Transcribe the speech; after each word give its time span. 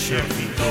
ejército. 0.00 0.64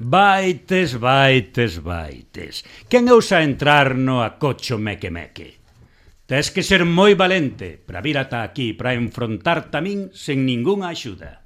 baites, 0.00 0.96
baites, 0.96 1.78
baites. 1.84 2.64
Quen 2.88 3.12
ousa 3.12 3.44
entrar 3.44 3.94
no 3.94 4.24
acocho 4.24 4.80
meque 4.80 5.12
meque? 5.12 5.57
Tes 6.28 6.52
que 6.52 6.60
ser 6.60 6.84
moi 6.84 7.16
valente 7.16 7.80
para 7.80 8.04
vir 8.04 8.20
ata 8.20 8.44
aquí 8.44 8.76
para 8.76 8.92
enfrontar 8.92 9.72
tamén 9.72 10.12
sen 10.12 10.44
ningunha 10.44 10.92
axuda. 10.92 11.40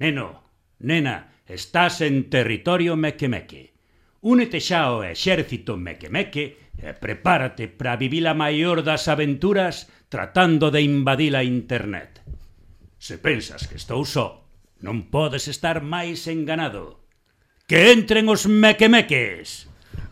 Neno, 0.00 0.40
nena, 0.80 1.36
estás 1.44 2.00
en 2.00 2.32
territorio 2.32 2.96
mequemeque. 2.96 3.76
Únete 4.24 4.56
xa 4.56 4.88
ao 4.88 5.04
exército 5.04 5.76
mequemeque 5.76 6.72
e 6.80 6.96
prepárate 6.96 7.68
para 7.68 8.00
vivir 8.00 8.24
a 8.24 8.32
maior 8.32 8.80
das 8.80 9.04
aventuras 9.04 9.92
tratando 10.08 10.72
de 10.72 10.80
invadir 10.80 11.36
a 11.36 11.44
internet. 11.44 12.24
Se 12.96 13.20
pensas 13.20 13.68
que 13.68 13.76
estou 13.76 14.00
só, 14.08 14.48
non 14.80 15.12
podes 15.12 15.44
estar 15.44 15.84
máis 15.84 16.24
enganado. 16.24 17.04
Que 17.68 17.92
entren 17.92 18.32
os 18.32 18.48
mequemeques! 18.48 19.68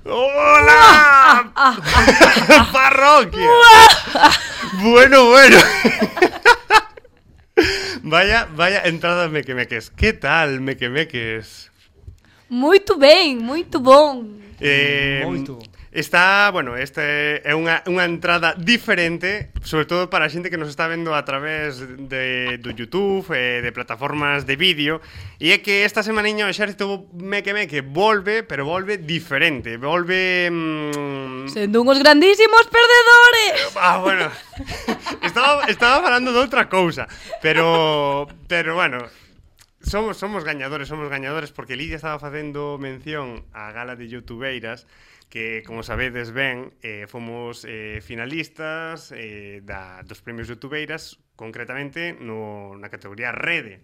¡Hola! 0.06 1.50
¡Parroquia! 2.72 3.48
bueno, 4.82 5.30
bueno. 5.30 5.56
vaya, 8.02 8.48
vaya 8.54 8.82
entrada 8.84 9.29
mequemeques. 9.29 9.90
¿Qué 9.90 10.12
tal, 10.12 10.60
mequemeques? 10.60 11.70
Muito 12.51 12.98
ben, 12.98 13.38
muito 13.38 13.80
bom. 13.80 14.26
Eh, 14.60 15.23
Moito. 15.24 15.59
Está, 15.95 16.50
bueno, 16.50 16.76
este 16.76 17.38
é 17.46 17.54
unha, 17.54 17.78
unha 17.87 18.02
entrada 18.02 18.59
diferente, 18.59 19.54
sobre 19.62 19.87
todo 19.87 20.10
para 20.10 20.26
a 20.26 20.32
xente 20.32 20.51
que 20.51 20.59
nos 20.59 20.66
está 20.66 20.90
vendo 20.90 21.14
a 21.14 21.23
través 21.23 21.78
de, 21.78 22.59
do 22.59 22.74
YouTube, 22.74 23.30
eh, 23.30 23.62
de 23.62 23.70
plataformas 23.70 24.42
de 24.42 24.59
vídeo, 24.59 24.98
e 25.38 25.54
é 25.54 25.62
que 25.62 25.86
esta 25.86 26.02
semaniña 26.02 26.45
o 26.46 26.52
exército 26.52 27.06
meque 27.14 27.54
meque 27.54 27.78
volve, 27.78 28.42
pero 28.42 28.66
volve 28.66 28.98
diferente, 28.98 29.78
volve... 29.78 30.51
Mmm... 30.51 31.46
Sendo 31.46 31.86
unhos 31.86 32.02
grandísimos 32.02 32.66
perdedores! 32.66 33.79
Ah, 33.79 34.02
bueno, 34.02 34.34
estaba, 35.23 35.62
estaba 35.70 36.02
falando 36.02 36.34
de 36.34 36.42
outra 36.42 36.66
cousa, 36.66 37.06
pero, 37.38 38.26
pero 38.51 38.74
bueno, 38.74 38.98
somos, 39.79 40.18
somos 40.18 40.42
gañadores, 40.42 40.90
somos 40.90 41.06
gañadores, 41.06 41.54
porque 41.54 41.79
Lidia 41.79 42.02
estaba 42.02 42.18
facendo 42.18 42.82
mención 42.82 43.46
á 43.54 43.70
gala 43.70 43.95
de 43.95 44.10
youtubeiras, 44.10 44.90
que, 45.35 45.65
como 45.66 45.82
sabedes 45.82 46.30
ben, 46.30 46.71
eh, 46.79 47.10
fomos 47.10 47.66
eh, 47.66 47.99
finalistas 48.07 49.10
eh, 49.10 49.66
da, 49.66 50.07
dos 50.07 50.23
premios 50.23 50.46
youtubeiras, 50.46 51.18
concretamente 51.35 52.15
no, 52.15 52.79
na 52.79 52.87
categoría 52.87 53.35
Rede. 53.35 53.82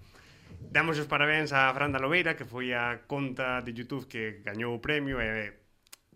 Damos 0.70 0.94
os 1.02 1.10
parabéns 1.10 1.50
a 1.50 1.66
Fran 1.74 1.90
da 1.90 1.98
Lobeira, 1.98 2.38
que 2.38 2.46
foi 2.46 2.70
a 2.70 3.02
conta 3.10 3.66
de 3.66 3.74
YouTube 3.74 4.06
que 4.06 4.46
gañou 4.46 4.78
o 4.78 4.78
premio, 4.78 5.18
e 5.18 5.26
eh, 5.26 5.50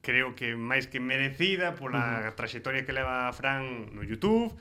creo 0.07 0.39
que 0.39 0.55
máis 0.55 0.87
que 0.87 1.03
merecida 1.03 1.75
pola 1.75 1.99
uh 1.99 2.31
-huh. 2.31 2.39
traxectoria 2.39 2.87
que 2.87 2.95
leva 2.95 3.27
a 3.27 3.35
Fran 3.35 3.91
no 3.91 4.07
YouTube, 4.07 4.55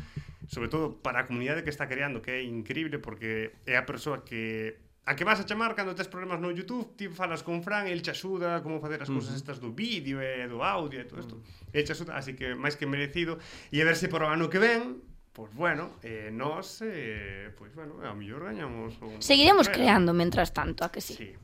sobre 0.50 0.74
todo 0.74 0.98
para 1.06 1.22
a 1.22 1.28
comunidade 1.30 1.62
que 1.62 1.70
está 1.70 1.86
creando, 1.86 2.26
que 2.26 2.34
é 2.34 2.42
increíble, 2.42 2.98
porque 2.98 3.62
é 3.70 3.78
a 3.78 3.86
persoa 3.86 4.26
que 4.26 4.82
a 5.06 5.16
que 5.16 5.24
vas 5.24 5.40
a 5.40 5.46
chamar 5.46 5.76
cando 5.76 5.96
tes 5.96 6.08
problemas 6.08 6.40
no 6.40 6.48
YouTube, 6.52 6.96
ti 6.96 7.12
falas 7.12 7.44
con 7.44 7.60
Fran, 7.60 7.88
el 7.88 8.02
te 8.02 8.12
axuda 8.12 8.64
como 8.64 8.80
facer 8.80 9.04
as 9.04 9.10
uh 9.10 9.12
-huh. 9.12 9.20
cousas 9.20 9.36
estas 9.36 9.60
do 9.60 9.76
vídeo 9.76 10.24
e 10.24 10.48
do 10.48 10.64
audio 10.64 11.02
e 11.02 11.06
todo 11.06 11.20
isto. 11.20 11.36
Uh 11.36 11.44
-huh. 11.44 11.76
El 11.76 11.84
te 11.84 11.92
axuda, 11.92 12.16
así 12.16 12.36
que 12.40 12.56
máis 12.56 12.80
que 12.80 12.88
merecido. 12.88 13.36
E 13.68 13.82
a 13.82 13.86
ver 13.86 14.00
se 14.00 14.08
por 14.08 14.24
o 14.24 14.32
ano 14.32 14.48
que 14.48 14.64
ven, 14.64 15.04
pois 15.36 15.52
pues 15.52 15.60
bueno, 15.60 16.00
eh, 16.08 16.32
nós, 16.32 16.80
eh, 16.86 17.52
pois 17.60 17.76
pues 17.76 17.90
bueno, 17.90 18.00
a 18.00 18.16
mellor 18.16 18.48
gañamos... 18.48 18.96
Un... 19.04 19.20
Seguiremos 19.20 19.68
creando, 19.68 20.14
mentras 20.14 20.56
tanto, 20.56 20.86
a 20.86 20.90
que 20.94 21.02
sí. 21.02 21.20
sí. 21.20 21.36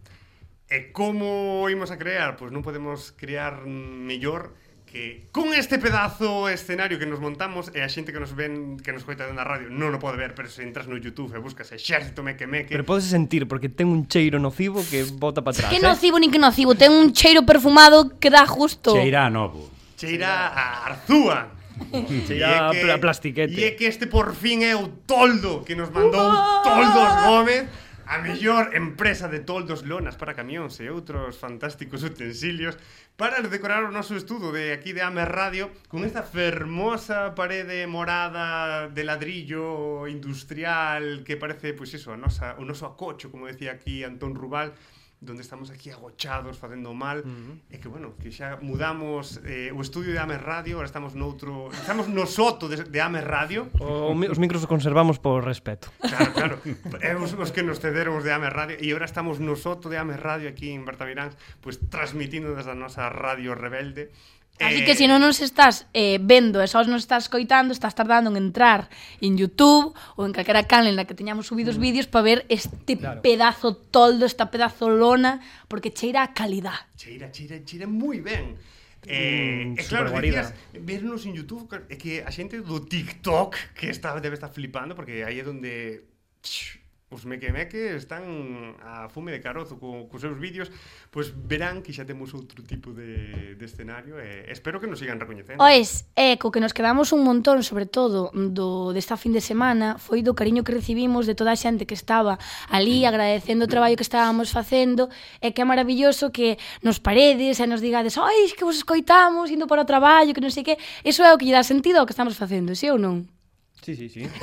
E 0.70 0.94
como 0.94 1.66
imos 1.68 1.92
a 1.92 1.98
crear? 1.98 2.38
Pois 2.38 2.48
pues 2.48 2.52
non 2.54 2.64
podemos 2.64 3.12
crear 3.18 3.66
mellor 3.66 4.56
que 4.92 5.28
con 5.32 5.54
este 5.54 5.78
pedazo 5.78 6.50
escenario 6.50 6.98
que 6.98 7.06
nos 7.06 7.22
montamos 7.22 7.70
e 7.78 7.86
a 7.86 7.90
xente 7.90 8.10
que 8.10 8.18
nos 8.18 8.34
ven 8.34 8.82
que 8.82 8.90
nos 8.90 9.06
coita 9.06 9.30
na 9.30 9.46
radio 9.46 9.70
non 9.70 9.94
o 9.94 10.00
pode 10.02 10.18
ver, 10.18 10.34
pero 10.34 10.50
se 10.50 10.66
entras 10.66 10.90
no 10.90 10.98
YouTube 10.98 11.30
e 11.32 11.40
buscas 11.40 11.70
Exército 11.70 12.26
Meque 12.26 12.50
Meque 12.50 12.74
Pero 12.74 12.82
podes 12.84 13.06
sentir 13.06 13.46
porque 13.46 13.70
ten 13.70 13.86
un 13.86 14.10
cheiro 14.10 14.42
nocivo 14.42 14.82
que 14.90 15.06
bota 15.06 15.46
para 15.46 15.54
atrás. 15.54 15.70
Que 15.70 15.78
eh? 15.78 15.86
nocivo 15.86 16.18
nin 16.18 16.34
que 16.34 16.42
nocivo, 16.42 16.74
ten 16.74 16.90
un 16.90 17.14
cheiro 17.14 17.46
perfumado 17.46 18.18
que 18.18 18.34
dá 18.34 18.50
justo. 18.50 18.98
Cheira 18.98 19.30
a 19.30 19.32
novo. 19.32 19.70
Cheira 19.94 20.50
a 20.50 20.90
Arzúa. 20.90 21.54
Cheira 22.28 22.74
a 22.74 22.98
plastiquete. 22.98 23.54
E 23.54 23.70
é 23.70 23.72
que 23.78 23.86
este 23.86 24.10
por 24.10 24.34
fin 24.34 24.66
é 24.66 24.74
o 24.74 24.90
toldo 25.06 25.62
que 25.62 25.78
nos 25.78 25.94
mandou 25.94 26.34
Toldos 26.66 27.14
Gómez 27.30 27.89
a 28.10 28.18
mellor 28.18 28.74
empresa 28.74 29.28
de 29.30 29.40
toldos 29.46 29.86
lonas 29.86 30.18
para 30.18 30.34
camións 30.34 30.82
e 30.82 30.90
outros 30.90 31.38
fantásticos 31.38 32.02
utensilios 32.02 32.74
para 33.14 33.38
decorar 33.46 33.86
o 33.86 33.94
noso 33.94 34.18
estudo 34.18 34.50
de 34.50 34.74
aquí 34.74 34.98
de 34.98 35.06
Amer 35.06 35.30
Radio 35.30 35.70
con 35.86 36.02
esta 36.02 36.26
fermosa 36.26 37.38
parede 37.38 37.86
morada 37.86 38.90
de 38.90 39.06
ladrillo 39.06 40.10
industrial 40.10 41.22
que 41.22 41.38
parece, 41.38 41.78
pois 41.78 41.94
iso, 41.94 42.10
a 42.10 42.18
nosa, 42.18 42.58
o 42.58 42.66
noso 42.66 42.98
como 42.98 43.46
decía 43.46 43.78
aquí 43.78 44.02
Antón 44.02 44.34
Rubal, 44.34 44.74
donde 45.22 45.44
estamos 45.44 45.70
aquí 45.70 45.92
agochados 45.92 46.58
facendo 46.58 46.94
mal 46.94 47.20
uh 47.20 47.28
-huh. 47.28 47.76
e 47.76 47.78
que 47.78 47.92
bueno, 47.92 48.16
que 48.16 48.32
xa 48.32 48.56
mudamos 48.64 49.44
eh, 49.44 49.76
o 49.76 49.84
estudio 49.84 50.16
de 50.16 50.20
Ames 50.20 50.40
Radio, 50.40 50.80
ahora 50.80 50.88
estamos 50.88 51.12
noutro, 51.12 51.68
estamos 51.76 52.08
no 52.08 52.24
soto 52.24 52.72
de, 52.72 52.88
de 52.88 53.00
Ames 53.04 53.28
Radio. 53.28 53.68
O, 53.84 54.16
os 54.16 54.40
micros 54.40 54.64
os 54.64 54.70
conservamos 54.72 55.20
por 55.20 55.44
respeto. 55.44 55.92
Claro, 56.00 56.32
claro. 56.32 56.56
é 57.04 57.12
os, 57.20 57.36
os 57.36 57.52
que 57.52 57.64
nos 57.68 57.84
cederon 57.84 58.16
os 58.16 58.24
de 58.24 58.32
Ames 58.32 58.56
Radio 58.56 58.80
e 58.80 58.88
ahora 58.96 59.04
estamos 59.04 59.44
no 59.44 59.60
soto 59.60 59.92
de 59.92 60.00
Ames 60.00 60.24
Radio 60.24 60.48
aquí 60.48 60.72
en 60.72 60.88
Bertamiráns, 60.88 61.36
pois 61.60 61.76
pues, 61.76 61.92
transmitindo 61.92 62.56
desde 62.56 62.72
a 62.72 62.78
nosa 62.80 63.12
radio 63.12 63.60
rebelde 63.60 64.16
Así 64.60 64.82
eh, 64.82 64.86
que 64.86 64.96
se 64.96 65.08
non 65.08 65.24
nos 65.24 65.40
estás 65.40 65.88
eh, 65.96 66.20
vendo 66.20 66.60
e 66.60 66.68
só 66.68 66.84
nos 66.84 67.08
estás 67.08 67.32
coitando, 67.32 67.72
estás 67.72 67.96
tardando 67.96 68.28
en 68.28 68.36
entrar 68.36 68.92
en 69.24 69.40
YouTube 69.40 69.96
ou 70.20 70.28
en 70.28 70.36
calquera 70.36 70.68
canal 70.68 70.92
en 70.92 71.00
la 71.00 71.08
que 71.08 71.16
teñamos 71.16 71.48
subidos 71.48 71.80
mm. 71.80 71.82
vídeos 71.82 72.08
para 72.12 72.28
ver 72.28 72.40
este 72.52 73.00
claro. 73.00 73.24
pedazo 73.24 73.80
toldo, 73.80 74.28
esta 74.28 74.52
pedazo 74.52 74.92
lona, 74.92 75.40
porque 75.72 75.96
cheira 75.96 76.28
a 76.28 76.36
calidad. 76.36 76.76
Cheira, 77.00 77.32
cheira, 77.32 77.64
cheira 77.64 77.88
moi 77.88 78.20
ben. 78.20 78.60
Mm, 79.00 79.08
eh, 79.08 79.64
mm, 79.66 79.88
claro, 79.88 80.12
decías, 80.12 80.52
vernos 80.76 81.24
en 81.24 81.40
YouTube, 81.40 81.72
é 81.88 81.96
que 81.96 82.20
a 82.20 82.32
xente 82.36 82.60
do 82.60 82.84
TikTok 82.84 83.56
que 83.80 83.88
está, 83.88 84.12
debe 84.20 84.36
estar 84.36 84.52
flipando, 84.52 84.92
porque 84.92 85.24
aí 85.24 85.40
é 85.40 85.44
donde... 85.44 86.04
Psh, 86.44 86.79
os 87.10 87.26
mequemeque 87.26 87.98
están 87.98 88.78
a 88.86 89.10
fume 89.10 89.34
de 89.34 89.42
carozo 89.42 89.82
co, 89.82 90.06
cos 90.06 90.22
seus 90.22 90.38
vídeos, 90.38 90.70
pois 91.10 91.34
verán 91.34 91.82
que 91.82 91.90
xa 91.90 92.06
temos 92.06 92.38
outro 92.38 92.62
tipo 92.62 92.94
de, 92.94 93.58
de 93.58 93.66
escenario 93.66 94.22
e 94.22 94.46
espero 94.54 94.78
que 94.78 94.86
nos 94.86 95.02
sigan 95.02 95.18
recoñecendo. 95.18 95.58
Ois, 95.58 96.06
é 96.14 96.38
co 96.38 96.54
que 96.54 96.62
nos 96.62 96.70
quedamos 96.70 97.10
un 97.10 97.26
montón, 97.26 97.66
sobre 97.66 97.90
todo 97.90 98.30
do 98.30 98.94
desta 98.94 99.18
fin 99.18 99.34
de 99.34 99.42
semana, 99.42 99.98
foi 99.98 100.22
do 100.22 100.38
cariño 100.38 100.62
que 100.62 100.70
recibimos 100.70 101.26
de 101.26 101.34
toda 101.34 101.50
a 101.50 101.58
xente 101.58 101.90
que 101.90 101.98
estaba 101.98 102.38
ali 102.70 103.10
agradecendo 103.10 103.66
o 103.66 103.72
traballo 103.72 103.98
que 103.98 104.06
estábamos 104.06 104.54
facendo 104.54 105.10
e 105.42 105.50
que 105.50 105.66
é 105.66 105.66
maravilloso 105.66 106.30
que 106.30 106.62
nos 106.86 107.02
paredes 107.02 107.58
e 107.58 107.66
nos 107.66 107.82
digades, 107.82 108.22
"Ois, 108.22 108.54
que 108.54 108.62
vos 108.62 108.78
escoitamos 108.78 109.50
indo 109.50 109.66
para 109.66 109.82
o 109.82 109.90
traballo, 109.90 110.30
que 110.30 110.46
non 110.46 110.54
sei 110.54 110.62
que". 110.62 110.78
Iso 111.02 111.26
é 111.26 111.34
o 111.34 111.42
que 111.42 111.50
lle 111.50 111.58
dá 111.58 111.66
sentido 111.66 111.98
ao 111.98 112.06
que 112.06 112.14
estamos 112.14 112.38
facendo, 112.38 112.78
si 112.78 112.86
¿sí 112.86 112.94
ou 112.94 113.02
non? 113.02 113.39
Sí, 113.82 113.96
sí, 113.96 114.10
sí. 114.10 114.24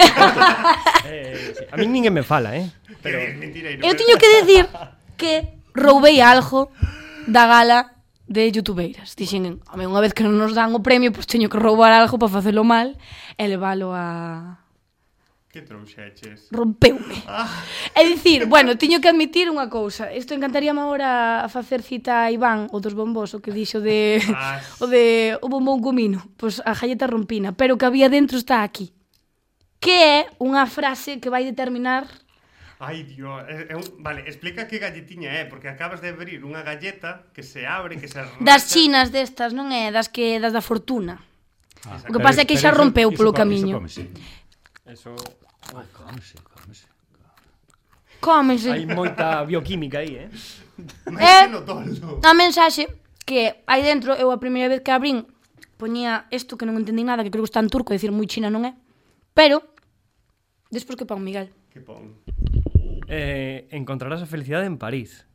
Eh, 1.06 1.32
eh, 1.36 1.54
sí. 1.56 1.64
A 1.70 1.76
min 1.76 1.92
ninguén 1.92 2.10
me 2.10 2.26
fala, 2.26 2.56
eh? 2.56 2.66
Pero... 2.98 3.22
Eu 3.22 3.94
tiño 3.94 4.18
que 4.18 4.42
decir 4.42 4.66
que 5.14 5.62
roubei 5.70 6.18
algo 6.18 6.74
da 7.30 7.46
gala 7.46 7.96
de 8.26 8.50
youtubeiras. 8.50 9.14
Dixen, 9.14 9.62
home, 9.70 9.86
unha 9.86 10.02
vez 10.02 10.10
que 10.10 10.26
non 10.26 10.34
nos 10.34 10.50
dan 10.50 10.74
o 10.74 10.82
premio, 10.82 11.14
pois 11.14 11.26
pues 11.26 11.30
teño 11.30 11.46
que 11.46 11.62
roubar 11.62 11.94
algo 11.94 12.18
para 12.18 12.42
facelo 12.42 12.66
mal 12.66 12.98
e 13.38 13.44
leválo 13.46 13.94
a... 13.94 14.66
Que 15.46 15.62
trouxeches? 15.62 16.50
Rompeume. 16.50 17.22
Ah. 17.30 17.48
É 17.94 18.02
dicir, 18.04 18.44
bueno, 18.50 18.76
tiño 18.76 18.98
que 18.98 19.08
admitir 19.08 19.46
unha 19.46 19.70
cousa. 19.70 20.10
Isto 20.10 20.34
encantaríame 20.34 20.82
agora 20.82 21.46
a 21.46 21.48
facer 21.48 21.86
cita 21.86 22.26
a 22.26 22.34
Iván, 22.34 22.66
o 22.74 22.82
dos 22.82 22.98
bombos, 22.98 23.32
o 23.32 23.38
que 23.38 23.54
dixo 23.54 23.78
de... 23.78 24.18
Ah. 24.34 24.58
o 24.82 24.90
de 24.90 25.38
o 25.38 25.46
bombón 25.46 25.78
comino. 25.78 26.26
Pois 26.34 26.58
pues 26.58 26.66
a 26.66 26.74
galleta 26.74 27.06
rompina. 27.06 27.54
Pero 27.54 27.78
o 27.78 27.78
que 27.78 27.86
había 27.86 28.10
dentro 28.10 28.36
está 28.36 28.66
aquí 28.66 28.90
que 29.86 29.94
é 29.94 30.18
unha 30.42 30.66
frase 30.66 31.22
que 31.22 31.30
vai 31.30 31.46
determinar 31.46 32.10
Ai, 32.76 33.08
Dios, 33.08 33.40
é, 33.48 33.72
é 33.72 33.76
un... 33.78 33.86
vale, 34.04 34.28
explica 34.28 34.68
que 34.68 34.76
galletiña 34.76 35.32
é, 35.32 35.48
porque 35.48 35.70
acabas 35.70 36.04
de 36.04 36.12
abrir 36.12 36.44
unha 36.44 36.60
galleta 36.60 37.32
que 37.32 37.40
se 37.40 37.64
abre, 37.64 37.96
que 37.96 38.04
se 38.04 38.20
arracha... 38.20 38.44
Das 38.44 38.68
chinas 38.68 39.08
destas, 39.08 39.56
non 39.56 39.72
é? 39.72 39.88
Das 39.88 40.12
que 40.12 40.36
das 40.36 40.52
da 40.52 40.60
fortuna. 40.60 41.24
Ah, 41.88 42.04
o 42.04 42.12
que 42.12 42.20
pasa 42.20 42.44
é 42.44 42.48
que 42.48 42.60
xa 42.60 42.76
rompeu 42.76 43.08
polo 43.16 43.32
camiño. 43.32 43.80
Iso 43.80 44.04
Eso... 44.84 45.16
Oh, 45.72 45.82
cómese, 45.96 46.36
cómese. 46.52 46.86
Cómese. 48.20 48.68
Hai 48.76 48.84
moita 48.84 49.48
bioquímica 49.48 50.04
aí, 50.04 50.28
eh? 50.28 50.30
É, 51.16 51.48
eh, 51.48 52.28
a 52.28 52.32
mensaxe 52.36 52.92
que 53.24 53.64
hai 53.64 53.80
dentro, 53.80 54.12
eu 54.20 54.28
a 54.28 54.36
primeira 54.36 54.68
vez 54.68 54.84
que 54.84 54.92
abrín 54.92 55.24
poñía 55.80 56.28
isto 56.28 56.60
que 56.60 56.68
non 56.68 56.76
entendí 56.76 57.08
nada, 57.08 57.24
que 57.24 57.32
creo 57.32 57.40
que 57.40 57.50
está 57.50 57.64
en 57.64 57.72
turco, 57.72 57.96
decir 57.96 58.12
moi 58.12 58.28
china 58.28 58.52
non 58.52 58.68
é, 58.68 58.76
pero 59.32 59.64
Despois 60.70 60.96
que 60.98 61.06
pon, 61.06 61.22
Miguel? 61.22 61.50
Que 61.70 61.80
pon? 61.80 62.14
Eh, 63.08 63.68
encontrarás 63.70 64.22
a 64.22 64.26
felicidade 64.26 64.66
en 64.66 64.78
París. 64.78 65.26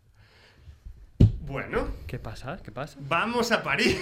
Bueno. 1.48 1.88
Que 2.07 2.19
pasa? 2.19 2.57
Que 2.63 2.72
pasa? 2.72 3.00
Vamos 3.07 3.51
a 3.51 3.63
París. 3.63 4.00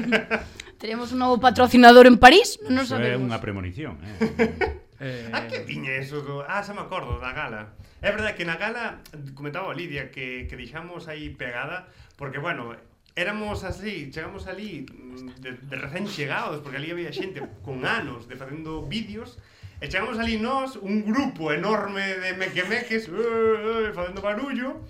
Teremos 0.78 1.12
un 1.12 1.18
novo 1.20 1.38
patrocinador 1.40 2.06
en 2.06 2.18
París? 2.18 2.58
Non 2.68 2.82
o 2.82 2.86
Iso 2.86 2.96
é 2.98 3.00
sabemos. 3.16 3.28
unha 3.28 3.38
premonición. 3.40 3.96
Eh? 4.02 4.80
Eh, 5.02 5.34
Ah, 5.34 5.50
que 5.50 5.66
tiñe 5.66 5.98
eso? 5.98 6.22
do- 6.22 6.46
Ah, 6.46 6.62
xa 6.62 6.78
me 6.78 6.86
acordo 6.86 7.18
da 7.18 7.34
gala. 7.34 7.74
É 7.98 8.14
verdade 8.14 8.38
que 8.38 8.46
na 8.46 8.54
gala 8.54 9.02
comentaba 9.34 9.66
a 9.66 9.74
Lidia 9.74 10.14
que, 10.14 10.46
que 10.46 10.54
deixamos 10.54 11.10
aí 11.10 11.34
pegada 11.34 11.90
porque, 12.14 12.38
bueno, 12.38 12.70
éramos 13.18 13.66
así, 13.66 14.14
chegamos 14.14 14.46
ali 14.46 14.86
mm, 14.86 15.42
de, 15.42 15.58
de 15.58 15.74
recén 15.74 16.06
chegados 16.06 16.62
porque 16.62 16.78
ali 16.78 16.94
había 16.94 17.10
xente 17.10 17.42
con 17.66 17.82
anos 17.82 18.30
de 18.30 18.38
facendo 18.38 18.86
vídeos 18.86 19.42
e 19.82 19.90
chegamos 19.90 20.16
ali 20.20 20.38
nós, 20.38 20.76
un 20.76 21.02
grupo 21.02 21.50
enorme 21.50 22.00
de 22.00 22.34
mequemeques, 22.34 23.08
uh, 23.08 23.90
uh, 23.90 23.92
facendo 23.92 24.20
barullo, 24.22 24.80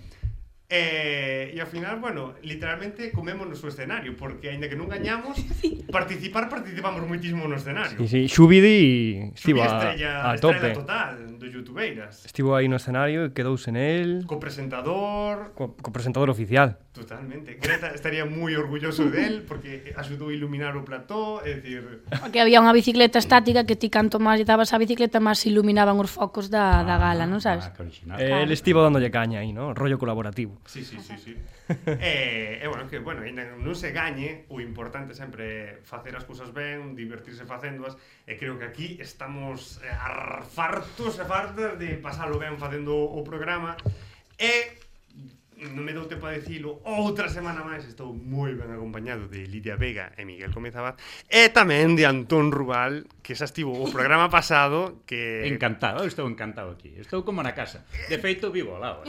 E, 0.69 1.51
eh, 1.51 1.55
e 1.55 1.61
ao 1.61 1.67
final, 1.67 1.99
bueno, 1.99 2.33
literalmente 2.41 3.11
comémonos 3.11 3.61
o 3.61 3.67
escenario, 3.69 4.17
porque 4.17 4.49
aínda 4.49 4.65
que 4.65 4.79
non 4.79 4.89
gañamos, 4.89 5.37
participar 5.93 6.49
participamos 6.49 7.03
moitísimo 7.05 7.45
no 7.45 7.59
escenario. 7.59 7.99
Sí, 7.99 8.07
sí, 8.07 8.21
Xubidi 8.25 9.29
estivo 9.35 9.61
a, 9.61 9.69
estrella, 9.69 10.11
a 10.25 10.39
tope. 10.39 10.73
Estrela 10.73 10.81
total 10.81 11.13
do 11.37 11.45
Youtubeiras. 11.45 12.25
Estivo 12.25 12.55
aí 12.57 12.65
no 12.71 12.79
escenario, 12.79 13.35
quedouse 13.35 13.69
nel. 13.69 14.25
Co 14.25 14.41
presentador. 14.41 15.53
Co, 15.53 15.77
co 15.77 15.89
presentador 15.93 16.31
oficial. 16.31 16.79
Totalmente. 16.93 17.57
Greta 17.57 17.89
estaría 17.89 18.21
moi 18.25 18.53
orgulloso 18.53 19.09
del 19.09 19.45
porque 19.45 19.93
axudou 19.97 20.29
a 20.29 20.33
iluminar 20.33 20.77
o 20.77 20.85
plató, 20.85 21.41
é 21.41 21.57
dicir... 21.57 22.05
Porque 22.21 22.37
había 22.37 22.61
unha 22.61 22.73
bicicleta 22.73 23.17
estática 23.17 23.65
que 23.65 23.73
ti 23.73 23.89
canto 23.89 24.21
máis 24.21 24.41
lle 24.41 24.45
dabas 24.45 24.73
a 24.73 24.77
bicicleta 24.77 25.17
máis 25.17 25.41
iluminaban 25.49 25.97
os 25.97 26.09
focos 26.09 26.53
da, 26.53 26.81
ah, 26.81 26.85
da 26.85 26.95
gala, 27.01 27.25
non 27.25 27.41
sabes? 27.41 27.65
Ah, 27.65 27.73
que 27.73 27.81
original. 27.81 28.17
Eh, 28.21 28.29
claro. 28.29 28.45
El 28.45 28.51
estivo 28.53 28.85
dándolle 28.85 29.09
caña 29.09 29.41
aí, 29.41 29.49
non? 29.49 29.73
Rollo 29.73 29.97
colaborativo. 29.97 30.52
Sí, 30.65 30.83
sí, 30.83 30.97
sí, 30.99 31.15
sí. 31.17 31.33
e, 31.33 31.73
e 31.87 31.97
eh, 31.99 32.59
eh, 32.63 32.67
bueno, 32.67 32.87
que, 32.89 32.99
bueno, 32.99 33.23
ainda 33.23 33.47
non 33.57 33.73
se 33.73 33.95
gañe, 33.95 34.45
o 34.51 34.59
importante 34.59 35.15
sempre 35.15 35.43
é 35.47 35.63
facer 35.81 36.13
as 36.13 36.27
cousas 36.27 36.51
ben, 36.51 36.93
divertirse 36.93 37.47
facéndoas, 37.47 37.95
e 38.27 38.35
creo 38.35 38.59
que 38.59 38.67
aquí 38.67 38.87
estamos 38.99 39.79
eh, 39.81 39.93
fartos 40.51 41.17
e 41.17 41.23
fartas 41.23 41.79
de 41.79 41.97
pasalo 41.97 42.35
ben 42.37 42.59
facendo 42.59 42.93
o 42.93 43.23
programa, 43.23 43.79
e 44.35 44.82
Eh, 45.63 45.71
non 45.71 45.87
me 45.87 45.95
dou 45.95 46.11
tempo 46.11 46.27
a 46.27 46.35
dicilo, 46.35 46.83
outra 46.83 47.31
semana 47.31 47.63
máis 47.63 47.87
estou 47.87 48.11
moi 48.11 48.51
ben 48.51 48.67
acompañado 48.75 49.31
de 49.31 49.47
Lidia 49.47 49.79
Vega 49.79 50.11
e 50.19 50.27
Miguel 50.27 50.51
Gómez 50.51 50.75
Abad 50.75 50.99
e 51.31 51.47
tamén 51.55 51.95
de 51.95 52.03
Antón 52.03 52.51
Rubal, 52.51 53.07
que 53.23 53.31
xa 53.31 53.47
estivo 53.47 53.71
o 53.71 53.87
programa 53.87 54.27
pasado 54.27 54.99
que... 55.07 55.47
Encantado, 55.47 56.03
estou 56.03 56.27
encantado 56.27 56.75
aquí, 56.75 56.91
estou 56.99 57.23
como 57.23 57.39
na 57.39 57.55
casa. 57.55 57.87
De 58.11 58.19
feito, 58.19 58.51
vivo 58.51 58.75
ao 58.75 58.83
lado. 58.83 58.99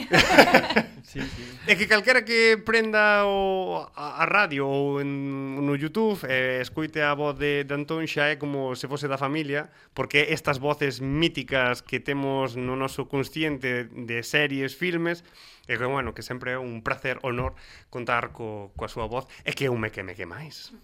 sí, 1.11 1.19
sí. 1.19 1.43
É 1.67 1.75
que 1.75 1.91
calquera 1.91 2.23
que 2.23 2.55
prenda 2.63 3.27
o, 3.27 3.83
a, 3.91 4.23
a 4.23 4.25
radio 4.31 4.71
ou 4.71 5.03
en, 5.03 5.59
no 5.59 5.75
Youtube 5.75 6.23
e 6.31 6.63
eh, 6.63 6.63
escoite 6.63 7.03
a 7.03 7.19
voz 7.19 7.35
de, 7.35 7.67
de 7.67 7.75
Antón 7.75 8.07
xa 8.07 8.31
é 8.31 8.39
como 8.39 8.79
se 8.79 8.87
fose 8.87 9.11
da 9.11 9.19
familia, 9.19 9.75
porque 9.91 10.31
estas 10.31 10.63
voces 10.63 11.03
míticas 11.03 11.83
que 11.83 11.99
temos 11.99 12.55
no 12.55 12.79
noso 12.79 13.11
consciente 13.11 13.91
de 13.91 14.23
series, 14.23 14.79
filmes, 14.79 15.27
E 15.65 15.81
que, 15.81 15.87
bueno, 15.89 16.13
que 16.13 16.21
sempre 16.21 16.55
é 16.55 16.59
un 16.61 16.85
placer, 16.85 17.19
honor 17.25 17.57
contar 17.89 18.37
co, 18.37 18.73
coa 18.77 18.89
súa 18.89 19.09
voz 19.09 19.25
e 19.45 19.57
que 19.57 19.69
eu 19.69 19.75
me 19.81 19.89
queme 19.89 20.13
que 20.13 20.29
máis. 20.29 20.77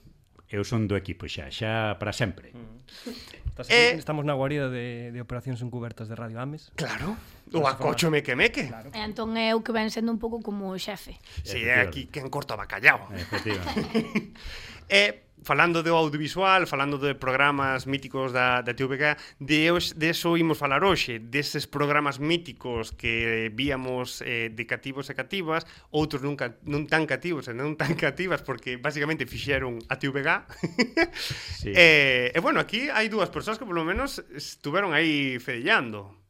Eu 0.50 0.66
son 0.66 0.90
do 0.90 0.98
equipo 0.98 1.30
xa, 1.30 1.46
xa 1.46 1.94
para 2.02 2.10
sempre. 2.10 2.50
Mm. 2.50 2.82
Estás, 3.54 3.70
eh, 3.70 3.94
estamos 3.94 4.26
na 4.26 4.34
guarida 4.34 4.66
de, 4.66 5.14
de 5.14 5.20
operacións 5.22 5.62
encubertas 5.62 6.10
de 6.10 6.18
Radio 6.18 6.42
Ames. 6.42 6.74
Claro, 6.74 7.14
o 7.54 7.62
acocho 7.70 8.10
me 8.10 8.26
que 8.26 8.34
meque. 8.34 8.66
Claro. 8.66 8.90
E 8.90 8.98
entón 8.98 9.38
é 9.38 9.54
o 9.54 9.62
que 9.62 9.70
ven 9.70 9.94
sendo 9.94 10.10
un 10.10 10.18
pouco 10.18 10.42
como 10.42 10.74
o 10.74 10.78
xefe. 10.80 11.22
Si, 11.46 11.60
sí, 11.60 11.70
é 11.70 11.86
aquí 11.86 12.10
quen 12.10 12.26
corta 12.32 12.58
bacallao. 12.58 13.12
Efectivamente. 13.14 14.34
E 14.90 15.30
falando 15.42 15.82
do 15.82 15.94
audiovisual, 15.94 16.66
falando 16.66 16.98
de 16.98 17.14
programas 17.14 17.86
míticos 17.86 18.32
da, 18.32 18.60
da 18.60 18.74
TVG, 18.74 19.38
de, 19.40 19.70
os, 19.70 19.96
de 19.96 20.10
eso 20.10 20.36
imos 20.36 20.58
falar 20.58 20.84
hoxe, 20.84 21.18
deses 21.18 21.64
programas 21.64 22.18
míticos 22.18 22.92
que 22.92 23.48
víamos 23.54 24.20
eh, 24.26 24.52
de 24.52 24.64
cativos 24.66 25.08
e 25.08 25.14
cativas, 25.14 25.64
outros 25.94 26.20
nunca, 26.20 26.60
non 26.68 26.84
tan 26.84 27.08
cativos 27.08 27.48
e 27.48 27.56
non 27.56 27.78
tan 27.78 27.96
cativas, 27.96 28.44
porque 28.44 28.76
basicamente 28.76 29.24
fixeron 29.24 29.80
a 29.88 29.96
TVG. 29.96 30.28
sí. 31.56 31.72
e, 31.72 32.32
eh, 32.34 32.36
e 32.36 32.38
bueno, 32.42 32.60
aquí 32.60 32.92
hai 32.92 33.08
dúas 33.08 33.32
persoas 33.32 33.56
que 33.56 33.64
polo 33.64 33.86
menos 33.86 34.20
estuveron 34.36 34.92
aí 34.92 35.40
fedellando. 35.40 36.20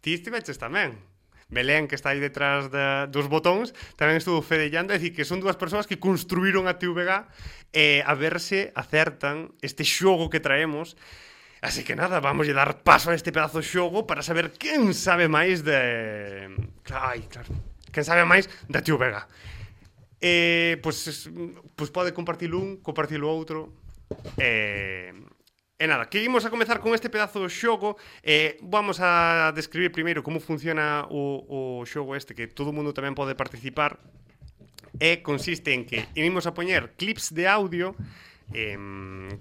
Ti 0.00 0.16
estiveches 0.16 0.56
tamén. 0.56 1.09
Belén, 1.50 1.90
que 1.90 1.98
está 1.98 2.14
aí 2.14 2.22
detrás 2.22 2.70
da, 2.70 3.10
dos 3.10 3.26
botóns, 3.26 3.74
tamén 3.98 4.16
estuvo 4.16 4.40
Fede 4.40 4.70
Llanda, 4.70 4.94
é 4.94 5.02
dicir, 5.02 5.12
que 5.12 5.26
son 5.26 5.42
dúas 5.42 5.58
persoas 5.58 5.90
que 5.90 5.98
construíron 5.98 6.70
a 6.70 6.78
TVG 6.78 7.26
e 7.74 8.00
a 8.06 8.14
verse 8.14 8.70
acertan 8.78 9.54
este 9.60 9.82
xogo 9.82 10.30
que 10.30 10.38
traemos 10.38 10.94
Así 11.60 11.84
que 11.84 11.94
nada, 11.94 12.20
vamos 12.20 12.48
a 12.48 12.52
dar 12.54 12.80
paso 12.82 13.10
a 13.10 13.14
este 13.14 13.32
pedazo 13.32 13.60
de 13.60 13.68
xogo 13.68 14.06
para 14.08 14.24
saber 14.24 14.56
quen 14.56 14.96
sabe 14.96 15.28
máis 15.28 15.60
de... 15.60 16.48
Ai, 16.88 17.28
claro, 17.28 17.52
quen 17.92 18.00
sabe 18.00 18.24
máis 18.24 18.48
da 18.64 18.80
TVG. 18.80 18.96
Vega. 18.96 19.28
Eh, 20.20 20.80
pois, 20.80 21.04
pues, 21.04 21.28
pois 21.28 21.74
pues 21.76 21.90
pode 21.92 22.16
compartir 22.16 22.56
un, 22.56 22.80
compartir 22.80 23.20
o 23.20 23.28
outro. 23.28 23.76
Eh, 24.40 25.12
E 25.80 25.88
nada, 25.88 26.12
que 26.12 26.20
imos 26.20 26.44
a 26.44 26.52
comezar 26.52 26.84
con 26.84 26.92
este 26.92 27.08
pedazo 27.08 27.40
de 27.40 27.48
xogo 27.48 27.96
eh, 28.20 28.60
Vamos 28.60 29.00
a 29.00 29.48
describir 29.56 29.88
primeiro 29.88 30.20
como 30.20 30.36
funciona 30.36 31.08
o, 31.08 31.40
o 31.48 31.88
xogo 31.88 32.12
este 32.12 32.36
Que 32.36 32.44
todo 32.52 32.76
mundo 32.76 32.92
tamén 32.92 33.16
pode 33.16 33.32
participar 33.32 33.96
E 35.00 35.24
consiste 35.24 35.72
en 35.72 35.88
que 35.88 36.04
imos 36.20 36.44
a 36.44 36.52
poñer 36.52 36.92
clips 37.00 37.32
de 37.32 37.48
audio 37.48 37.96
eh, 38.52 38.76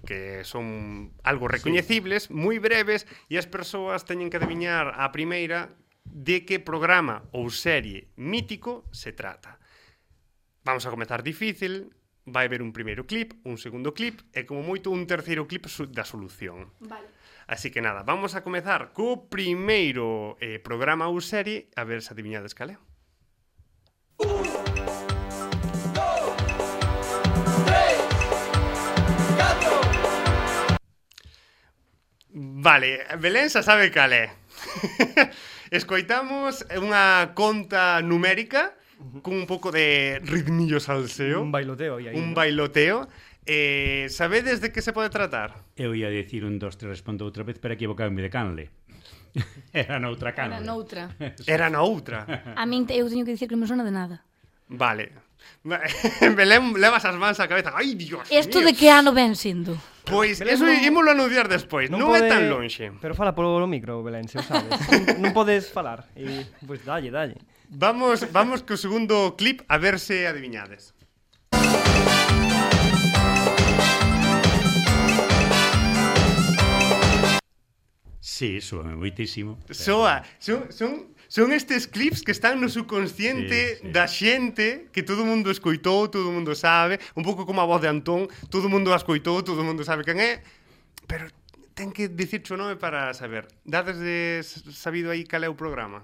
que 0.05 0.43
son 0.43 1.11
algo 1.23 1.47
recoñecibles, 1.47 2.29
sí. 2.29 2.33
moi 2.33 2.61
breves 2.61 3.09
e 3.27 3.41
as 3.41 3.49
persoas 3.49 4.05
teñen 4.05 4.29
que 4.29 4.37
adiviñar 4.37 4.93
a 4.95 5.09
primeira 5.09 5.73
de 6.05 6.45
que 6.45 6.61
programa 6.61 7.25
ou 7.33 7.49
serie 7.49 8.13
mítico 8.17 8.85
se 8.93 9.13
trata. 9.13 9.57
Vamos 10.61 10.85
a 10.85 10.93
comezar 10.93 11.25
difícil, 11.25 11.89
vai 12.25 12.45
haber 12.45 12.61
un 12.61 12.73
primeiro 12.73 13.05
clip, 13.05 13.33
un 13.45 13.57
segundo 13.57 13.93
clip 13.93 14.21
e 14.33 14.45
como 14.45 14.63
moito 14.63 14.91
un 14.91 15.07
terceiro 15.07 15.47
clip 15.47 15.67
da 15.91 16.03
solución. 16.03 16.71
Vale. 16.79 17.07
Así 17.49 17.71
que 17.71 17.81
nada, 17.81 18.03
vamos 18.03 18.35
a 18.37 18.43
comezar 18.45 18.93
co 18.93 19.27
primeiro 19.27 20.37
eh, 20.37 20.61
programa 20.61 21.09
ou 21.09 21.17
serie, 21.17 21.69
a 21.73 21.83
ver 21.83 22.05
se 22.05 22.13
adivinhades 22.13 22.53
cal 22.53 22.69
é. 22.71 22.77
Vale, 32.29 33.01
Belén 33.17 33.49
xa 33.49 33.65
sabe 33.65 33.89
cal 33.89 34.13
é. 34.13 34.29
Escoitamos 35.73 36.65
unha 36.77 37.33
conta 37.33 38.01
numérica 38.05 38.78
con 39.21 39.33
un 39.33 39.45
pouco 39.45 39.71
de 39.71 40.19
ritmillo 40.23 40.79
salseo. 40.79 41.41
Un 41.41 41.51
bailoteo. 41.51 41.97
Aí, 41.97 42.15
un 42.15 42.29
¿no? 42.29 42.35
bailoteo. 42.35 43.07
Eh, 43.45 44.07
sabedes 44.09 44.61
de 44.61 44.71
que 44.71 44.81
se 44.81 44.93
pode 44.93 45.09
tratar? 45.09 45.65
Eu 45.73 45.95
ia 45.95 46.11
dicir 46.11 46.45
un, 46.45 46.59
dos, 46.59 46.77
tres, 46.77 47.01
respondo 47.01 47.25
outra 47.25 47.41
vez, 47.41 47.57
pero 47.57 47.73
equivocáme 47.73 48.21
de 48.21 48.29
canle. 48.29 48.69
Era 49.73 49.97
noutra 49.97 50.35
canle. 50.35 50.61
Era 50.61 50.65
noutra. 50.65 51.03
Era 51.47 51.67
noutra. 51.69 52.53
A 52.53 52.65
min 52.69 52.85
te, 52.85 52.93
eu 52.93 53.09
teño 53.09 53.25
que 53.25 53.33
dicir 53.33 53.49
que 53.49 53.55
non 53.57 53.65
me 53.65 53.69
sona 53.71 53.81
de 53.81 53.95
nada. 53.95 54.21
Vale. 54.69 55.29
Belén 56.39 56.77
levas 56.77 57.07
as 57.07 57.15
mans 57.17 57.39
á 57.39 57.47
cabeza. 57.49 57.73
Ai, 57.73 57.95
Dios 57.95 58.27
Isto 58.29 58.61
de 58.61 58.75
que 58.75 58.91
ano 58.91 59.15
ven 59.15 59.33
sendo? 59.33 59.73
Pois 60.05 60.39
Belén, 60.43 60.53
eso 60.53 60.65
non... 60.67 60.77
ímolo 60.85 61.09
anunciar 61.09 61.49
despois, 61.49 61.89
non, 61.89 62.05
non 62.05 62.13
pode... 62.13 62.27
é 62.27 62.31
tan 62.31 62.51
lonxe. 62.51 62.93
Pero 63.01 63.17
fala 63.17 63.33
polo 63.33 63.65
micro, 63.65 64.03
Belén, 64.05 64.29
se 64.29 64.39
o 64.39 64.45
sabes. 64.45 64.69
non, 64.91 65.25
non 65.25 65.31
podes 65.33 65.71
falar. 65.71 66.05
E, 66.13 66.45
pois, 66.67 66.77
pues, 66.77 66.79
dalle, 66.85 67.09
dalle. 67.09 67.39
Vamos, 67.69 68.25
vamos 68.33 68.65
co 68.65 68.73
segundo 68.81 69.37
clip 69.37 69.61
a 69.69 69.77
ver 69.77 70.01
se 70.01 70.25
adiviñades. 70.25 70.97
Sí, 78.17 78.57
súame 78.57 78.97
moitísimo. 78.97 79.61
Soa, 79.69 80.25
son, 80.41 80.73
son, 80.73 81.13
son 81.29 81.53
estes 81.53 81.85
clips 81.85 82.25
que 82.25 82.33
están 82.33 82.57
no 82.57 82.73
subconsciente 82.73 83.77
sí, 83.77 83.85
sí. 83.85 83.91
da 83.93 84.09
xente 84.09 84.89
que 84.89 85.05
todo 85.05 85.21
mundo 85.21 85.53
escoitou, 85.53 86.09
todo 86.09 86.33
mundo 86.33 86.57
sabe, 86.57 86.97
un 87.13 87.21
pouco 87.21 87.45
como 87.45 87.61
a 87.61 87.69
voz 87.69 87.85
de 87.85 87.93
Antón, 87.93 88.33
todo 88.49 88.65
mundo 88.65 88.89
a 88.93 88.97
escoitou, 88.97 89.45
todo 89.45 89.61
mundo 89.61 89.85
sabe 89.85 90.01
quen 90.01 90.17
é, 90.17 90.41
pero 91.05 91.29
ten 91.77 91.93
que 91.93 92.09
dicir 92.09 92.41
o 92.49 92.57
nome 92.57 92.81
para 92.81 93.13
saber. 93.13 93.45
Dades 93.61 94.01
de 94.01 94.41
sabido 94.73 95.13
aí 95.13 95.21
cal 95.21 95.45
é 95.45 95.49
o 95.53 95.53
programa? 95.53 96.01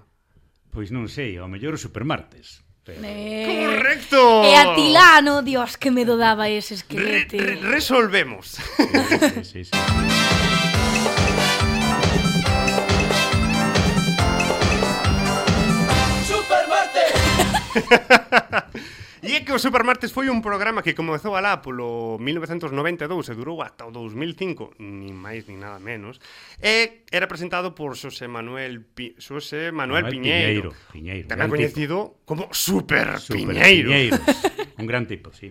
Pois 0.75 0.91
non 0.91 1.07
sei, 1.07 1.39
ao 1.39 1.47
mellor 1.47 1.73
o 1.73 1.79
supermartes. 1.79 2.59
Pero... 2.83 2.99
Eh, 2.99 3.63
¡Correcto! 3.63 4.43
E 4.43 4.59
a 4.59 4.75
Tilano, 4.75 5.39
dios, 5.39 5.79
que 5.79 5.87
medo 5.87 6.19
daba 6.19 6.51
ese 6.51 6.75
esquelete. 6.75 7.39
Re, 7.39 7.55
re, 7.55 7.79
resolvemos. 7.79 8.59
Sí, 8.59 8.83
sí, 8.83 9.47
sí, 9.47 9.63
sí. 9.63 9.71
E 19.25 19.33
é 19.33 19.41
que 19.41 19.49
o 19.49 19.57
Supermartes 19.57 20.13
foi 20.13 20.29
un 20.29 20.37
programa 20.37 20.85
que 20.85 20.93
comezou 20.93 21.33
alá 21.33 21.57
polo 21.57 22.21
1992 22.21 23.01
e 23.01 23.33
durou 23.33 23.57
ata 23.65 23.89
o 23.89 23.91
2005, 23.91 24.77
ni 24.77 25.09
máis 25.09 25.49
ni 25.49 25.57
nada 25.57 25.81
menos. 25.81 26.21
E 26.61 27.09
era 27.09 27.25
presentado 27.25 27.73
por 27.73 27.97
Xosé 27.97 28.29
Manuel 28.29 28.85
Pi... 28.85 29.17
Xosé 29.17 29.73
Manuel, 29.73 30.05
Manuel 30.05 30.13
Piñeiro, 30.13 30.69
Piñeiro, 30.93 31.25
Piñeiro 31.25 31.25
tamén 31.25 31.49
coñecido 31.49 32.21
como 32.21 32.53
Super, 32.53 33.17
Super 33.17 33.49
Piñeiro. 33.49 33.89
Piñeiro. 33.89 34.21
un 34.77 34.85
gran 34.85 35.09
tipo, 35.09 35.33
sí. 35.33 35.49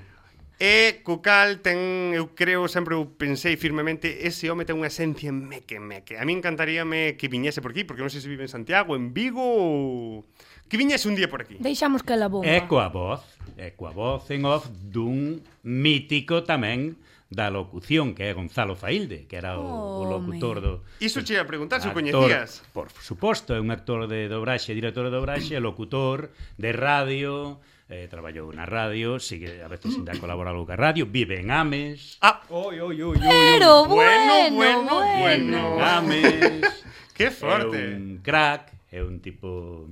E 0.54 1.02
co 1.02 1.19
cal 1.19 1.59
ten, 1.66 2.14
eu 2.14 2.31
creo, 2.31 2.71
sempre 2.71 2.95
eu 2.95 3.11
pensei 3.19 3.59
firmemente, 3.59 4.23
ese 4.23 4.47
home 4.54 4.62
ten 4.62 4.78
unha 4.78 4.87
esencia 4.87 5.35
meque 5.35 5.83
meque. 5.83 6.14
A 6.14 6.23
mí 6.23 6.31
encantaríame 6.31 7.19
que 7.19 7.26
viñese 7.26 7.59
por 7.59 7.75
aquí, 7.75 7.83
porque 7.83 8.07
non 8.07 8.12
sei 8.14 8.23
se 8.23 8.31
vive 8.31 8.47
en 8.47 8.52
Santiago, 8.54 8.95
en 8.95 9.11
Vigo 9.11 9.43
ou 9.43 10.23
que 10.68 10.76
viñas 10.76 11.06
un 11.06 11.14
día 11.14 11.28
por 11.28 11.42
aquí. 11.42 11.56
Deixamos 11.59 12.02
que 12.02 12.16
la 12.16 12.28
bomba. 12.28 12.49
É 12.49 12.64
coa 12.66 12.88
voz, 12.88 13.23
é 13.56 13.71
coa 13.73 13.92
voz 13.92 14.30
en 14.30 14.44
off 14.44 14.68
dun 14.71 15.44
mítico 15.62 16.42
tamén 16.42 16.97
da 17.35 17.50
locución 17.50 18.14
que 18.14 18.30
é 18.30 18.33
Gonzalo 18.33 18.76
Failde, 18.76 19.26
que 19.26 19.37
era 19.37 19.59
o, 19.59 19.66
oh, 19.66 20.00
o 20.00 20.04
locutor 20.06 20.61
do 20.61 20.73
Iso 21.00 21.25
che 21.26 21.38
a 21.38 21.44
preguntar 21.44 21.83
se 21.83 21.88
o 21.88 21.92
coñecías. 21.92 22.62
Por 22.73 22.88
suposto, 23.02 23.54
é 23.54 23.61
un 23.61 23.75
actor 23.75 24.06
de 24.06 24.30
dobraxe, 24.30 24.73
director 24.73 25.04
de 25.09 25.12
dobraxe, 25.12 25.59
locutor 25.59 26.30
de 26.56 26.71
radio, 26.73 27.59
eh, 27.90 28.06
traballou 28.09 28.49
na 28.54 28.64
radio, 28.64 29.18
sigue 29.18 29.61
a 29.61 29.68
veces 29.68 29.99
ainda 29.99 30.16
colabora 30.16 30.50
algo 30.54 30.64
ca 30.64 30.76
radio, 30.78 31.04
vive 31.04 31.40
en 31.40 31.50
Ames. 31.50 32.16
Ah, 32.23 32.40
oi, 32.49 32.80
oi, 32.80 33.02
oi, 33.02 33.18
oi. 33.18 33.21
Pero 33.21 33.85
bueno, 33.85 34.50
bueno, 34.54 34.94
bueno. 34.94 35.18
bueno. 35.21 35.21
Vive 35.21 35.35
en 35.35 35.83
Ames. 35.83 36.85
que 37.16 37.30
forte. 37.30 37.78
É 37.78 37.97
un 37.97 38.21
crack, 38.23 38.73
é 38.90 39.02
un 39.02 39.21
tipo 39.21 39.90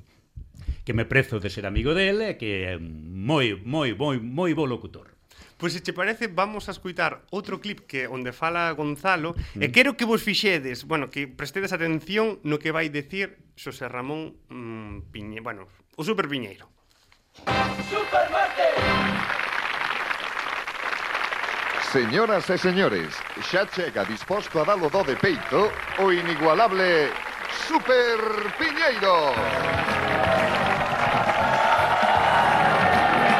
que 0.84 0.94
me 0.94 1.04
prezo 1.04 1.38
de 1.38 1.50
ser 1.50 1.66
amigo 1.66 1.94
dele 1.94 2.26
e 2.26 2.30
eh, 2.34 2.36
que 2.38 2.50
é 2.66 2.78
moi, 2.78 3.54
moi, 3.62 3.94
moi, 3.94 4.18
moi 4.18 4.50
bo 4.54 4.66
locutor. 4.66 5.14
Pois 5.62 5.72
se 5.72 5.82
che 5.82 5.94
parece, 5.94 6.26
vamos 6.26 6.66
a 6.66 6.74
escuitar 6.74 7.22
outro 7.30 7.62
clip 7.62 7.86
que 7.86 8.10
onde 8.10 8.34
fala 8.34 8.74
Gonzalo 8.74 9.38
mm. 9.54 9.62
e 9.62 9.70
quero 9.70 9.94
que 9.94 10.02
vos 10.02 10.18
fixedes, 10.18 10.82
bueno, 10.90 11.06
que 11.06 11.30
prestedes 11.30 11.70
atención 11.70 12.42
no 12.42 12.58
que 12.58 12.74
vai 12.74 12.90
decir 12.90 13.38
Xosé 13.54 13.86
Ramón 13.86 14.34
mm, 14.50 15.14
Piñe, 15.14 15.38
bueno, 15.38 15.70
o 15.94 16.02
Super 16.02 16.26
Piñeiro. 16.26 16.66
Señoras 21.94 22.50
e 22.50 22.58
señores, 22.58 23.14
xa 23.46 23.62
chega 23.70 24.02
disposto 24.02 24.58
a 24.58 24.66
dalo 24.66 24.90
do 24.90 25.06
de 25.06 25.14
peito 25.14 25.70
o 26.02 26.10
inigualable 26.10 27.06
Super 27.70 28.18
Piñeiro. 28.58 29.30
Super 29.30 29.38
Piñeiro. 29.38 30.31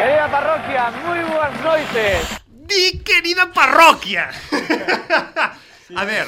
Querida 0.02 0.28
parroquia, 0.28 0.90
moi 1.06 1.23
boas 1.30 1.54
noites. 1.62 2.42
Di 2.66 2.99
querida 3.06 3.54
parroquia. 3.54 4.35
A 5.94 6.02
ver, 6.02 6.26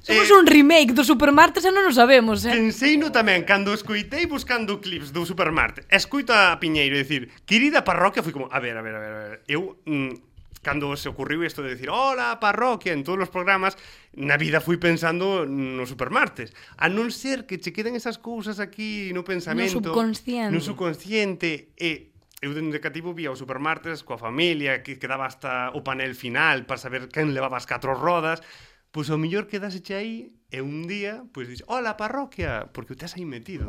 Somos 0.00 0.30
eh, 0.30 0.32
un 0.32 0.48
remake 0.48 0.96
do 0.96 1.04
Supermartes 1.04 1.68
e 1.68 1.70
non 1.70 1.84
o 1.84 1.92
sabemos, 1.92 2.48
eh? 2.48 2.56
Penseino 2.56 3.12
tamén, 3.12 3.44
cando 3.44 3.76
escoitei 3.76 4.24
buscando 4.24 4.80
clips 4.80 5.12
do 5.12 5.28
Supermartes, 5.28 5.84
escoita 5.92 6.48
a 6.48 6.56
Piñeiro 6.56 6.96
decir, 6.96 7.28
querida 7.44 7.84
parroquia, 7.84 8.24
fui 8.24 8.32
como, 8.32 8.48
a 8.48 8.56
ver, 8.56 8.80
a 8.80 8.80
ver, 8.80 8.96
a 8.96 9.00
ver, 9.04 9.12
a 9.12 9.20
ver. 9.36 9.40
eu... 9.44 9.76
Mm, 9.84 10.30
cando 10.62 10.96
se 10.96 11.08
ocurriu 11.08 11.44
isto 11.44 11.62
de 11.62 11.70
decir 11.72 11.88
hola 11.88 12.36
parroquia 12.36 12.92
en 12.92 13.00
todos 13.00 13.24
os 13.24 13.32
programas 13.32 13.80
na 14.12 14.36
vida 14.36 14.60
fui 14.60 14.76
pensando 14.76 15.48
no 15.48 15.88
supermartes 15.88 16.52
a 16.76 16.92
non 16.92 17.08
ser 17.08 17.48
que 17.48 17.56
che 17.56 17.72
queden 17.72 17.96
esas 17.96 18.20
cousas 18.20 18.60
aquí 18.60 19.08
no 19.16 19.24
pensamento 19.24 19.80
no 19.80 19.88
subconsciente 19.88 20.52
no 20.52 20.60
subconsciente 20.60 21.72
e 21.80 22.09
eu 22.40 22.56
dentro 22.56 22.72
de 22.72 22.80
cativo 22.80 23.12
vía 23.12 23.28
o 23.28 23.36
supermartes 23.36 24.00
coa 24.00 24.16
familia, 24.16 24.80
que 24.80 24.96
quedaba 24.96 25.28
hasta 25.28 25.68
o 25.76 25.84
panel 25.84 26.16
final 26.16 26.64
para 26.64 26.80
saber 26.80 27.12
quen 27.12 27.36
levaba 27.36 27.60
as 27.60 27.68
catro 27.68 27.92
rodas, 27.92 28.40
pois 28.88 29.12
o 29.12 29.20
mellor 29.20 29.44
quedaseche 29.44 29.92
aí 29.92 30.16
e 30.48 30.64
un 30.64 30.88
día, 30.88 31.22
pois 31.36 31.46
dices, 31.46 31.68
hola 31.68 32.00
parroquia, 32.00 32.72
porque 32.72 32.96
o 32.96 32.98
tes 32.98 33.12
aí 33.14 33.28
metido. 33.28 33.68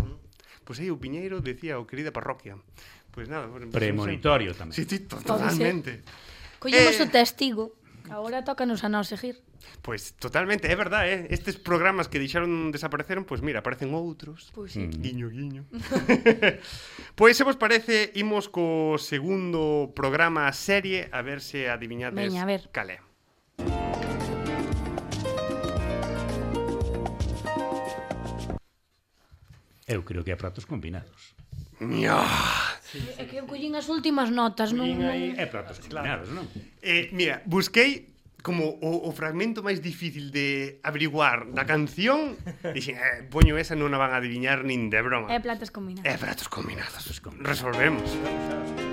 Pois 0.63 0.79
aí 0.79 0.87
o 0.87 0.97
Piñeiro 0.97 1.43
decía, 1.43 1.83
o 1.83 1.85
querida 1.85 2.15
parroquia. 2.15 2.55
Pois 3.11 3.27
nada, 3.27 3.51
pues, 3.51 3.67
Premonitorio 3.67 4.55
tamén. 4.55 4.71
Sí, 4.71 4.87
sí, 4.87 5.03
totalmente. 5.03 6.07
Collemos 6.63 6.95
eh... 6.95 7.03
o 7.03 7.07
testigo. 7.11 7.75
Agora 8.11 8.43
tócanos 8.43 8.83
a 8.83 8.89
nós 8.91 9.07
seguir. 9.07 9.39
Pois 9.79 10.11
totalmente, 10.19 10.67
é 10.67 10.75
verdade, 10.75 11.07
eh? 11.09 11.19
estes 11.31 11.55
programas 11.55 12.11
que 12.11 12.19
deixaron 12.19 12.67
desapareceron, 12.75 13.23
pois 13.23 13.39
mira, 13.39 13.63
aparecen 13.63 13.95
outros. 13.95 14.51
Pois 14.51 14.75
sí. 14.75 14.83
Mm. 14.83 14.99
Guiño, 14.99 15.27
guiño. 15.31 15.63
pois 17.19 17.39
se 17.39 17.47
vos 17.47 17.55
parece, 17.55 18.11
imos 18.19 18.51
co 18.51 18.99
segundo 18.99 19.95
programa 19.95 20.51
a 20.51 20.53
serie, 20.53 21.07
a 21.15 21.23
ver 21.23 21.39
se 21.39 21.71
adivinades 21.71 22.19
Veña, 22.19 22.43
a 22.43 22.49
ver. 22.51 22.67
calé. 22.75 22.99
Eu 29.87 30.03
creo 30.03 30.23
que 30.23 30.31
é 30.31 30.35
pratos 30.35 30.67
combinados. 30.67 31.31
É 33.17 33.25
que 33.25 33.41
eu 33.41 33.49
collín 33.49 33.73
as 33.73 33.89
últimas 33.89 34.29
notas, 34.29 34.69
non? 34.75 34.85
Aí, 34.85 35.33
é 35.33 35.45
platos 35.49 35.81
combinados, 35.81 36.29
claro. 36.29 36.43
non? 36.43 36.45
Eh, 36.83 37.09
mira, 37.15 37.41
busquei 37.49 38.11
como 38.41 38.77
o, 38.81 39.07
o 39.07 39.11
fragmento 39.13 39.61
máis 39.63 39.79
difícil 39.81 40.29
de 40.33 40.81
averiguar 40.83 41.49
da 41.53 41.65
canción, 41.65 42.37
dixen, 42.75 42.97
eh, 42.97 43.25
poño 43.29 43.55
esa 43.57 43.77
non 43.77 43.93
a 43.93 43.97
van 44.01 44.11
a 44.13 44.19
adiviñar 44.19 44.65
nin 44.67 44.91
de 44.91 44.99
broma. 45.01 45.31
É 45.31 45.39
platos 45.39 45.71
combinados. 45.71 46.05
É 46.05 46.17
platos 46.17 46.47
combinados. 46.49 47.01
Resolvemos. 47.41 48.05
Resolvemos. 48.05 48.90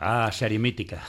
Ah, 0.00 0.32
serie 0.32 0.58
mítica. 0.58 1.04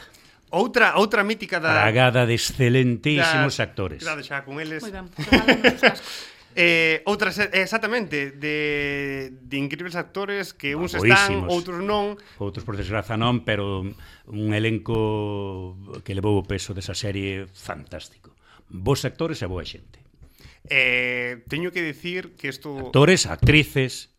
Outra 0.52 1.00
outra 1.00 1.24
mítica 1.24 1.64
da 1.64 1.72
Tragada 1.72 2.28
de 2.28 2.36
excelentísimos 2.36 3.56
da... 3.56 3.64
actores. 3.64 4.04
Claro, 4.04 4.20
xa 4.20 4.44
con 4.44 4.60
eles. 4.60 4.84
Moi 4.84 4.92
ben. 4.92 5.08
eh, 6.60 7.00
outra 7.08 7.32
eh, 7.32 7.64
exactamente 7.64 8.36
de, 8.36 9.32
de 9.32 9.56
increíbles 9.56 9.96
actores 9.96 10.52
que 10.52 10.76
ah, 10.76 10.84
uns 10.84 10.92
Boísimos. 10.92 11.48
están, 11.48 11.48
outros 11.48 11.80
non. 11.80 12.20
Outros 12.36 12.68
por 12.68 12.76
desgraza 12.76 13.16
non, 13.16 13.48
pero 13.48 13.88
un 14.28 14.52
elenco 14.52 15.80
que 16.04 16.12
levou 16.12 16.36
o 16.36 16.44
peso 16.44 16.76
desa 16.76 16.92
serie 16.92 17.48
fantástico. 17.48 18.36
Bos 18.68 19.08
actores 19.08 19.40
e 19.40 19.48
boa 19.48 19.64
xente. 19.64 20.04
Eh, 20.68 21.48
teño 21.48 21.72
que 21.72 21.80
dicir 21.80 22.36
que 22.36 22.52
isto 22.52 22.92
Actores, 22.92 23.24
actrices, 23.24 24.11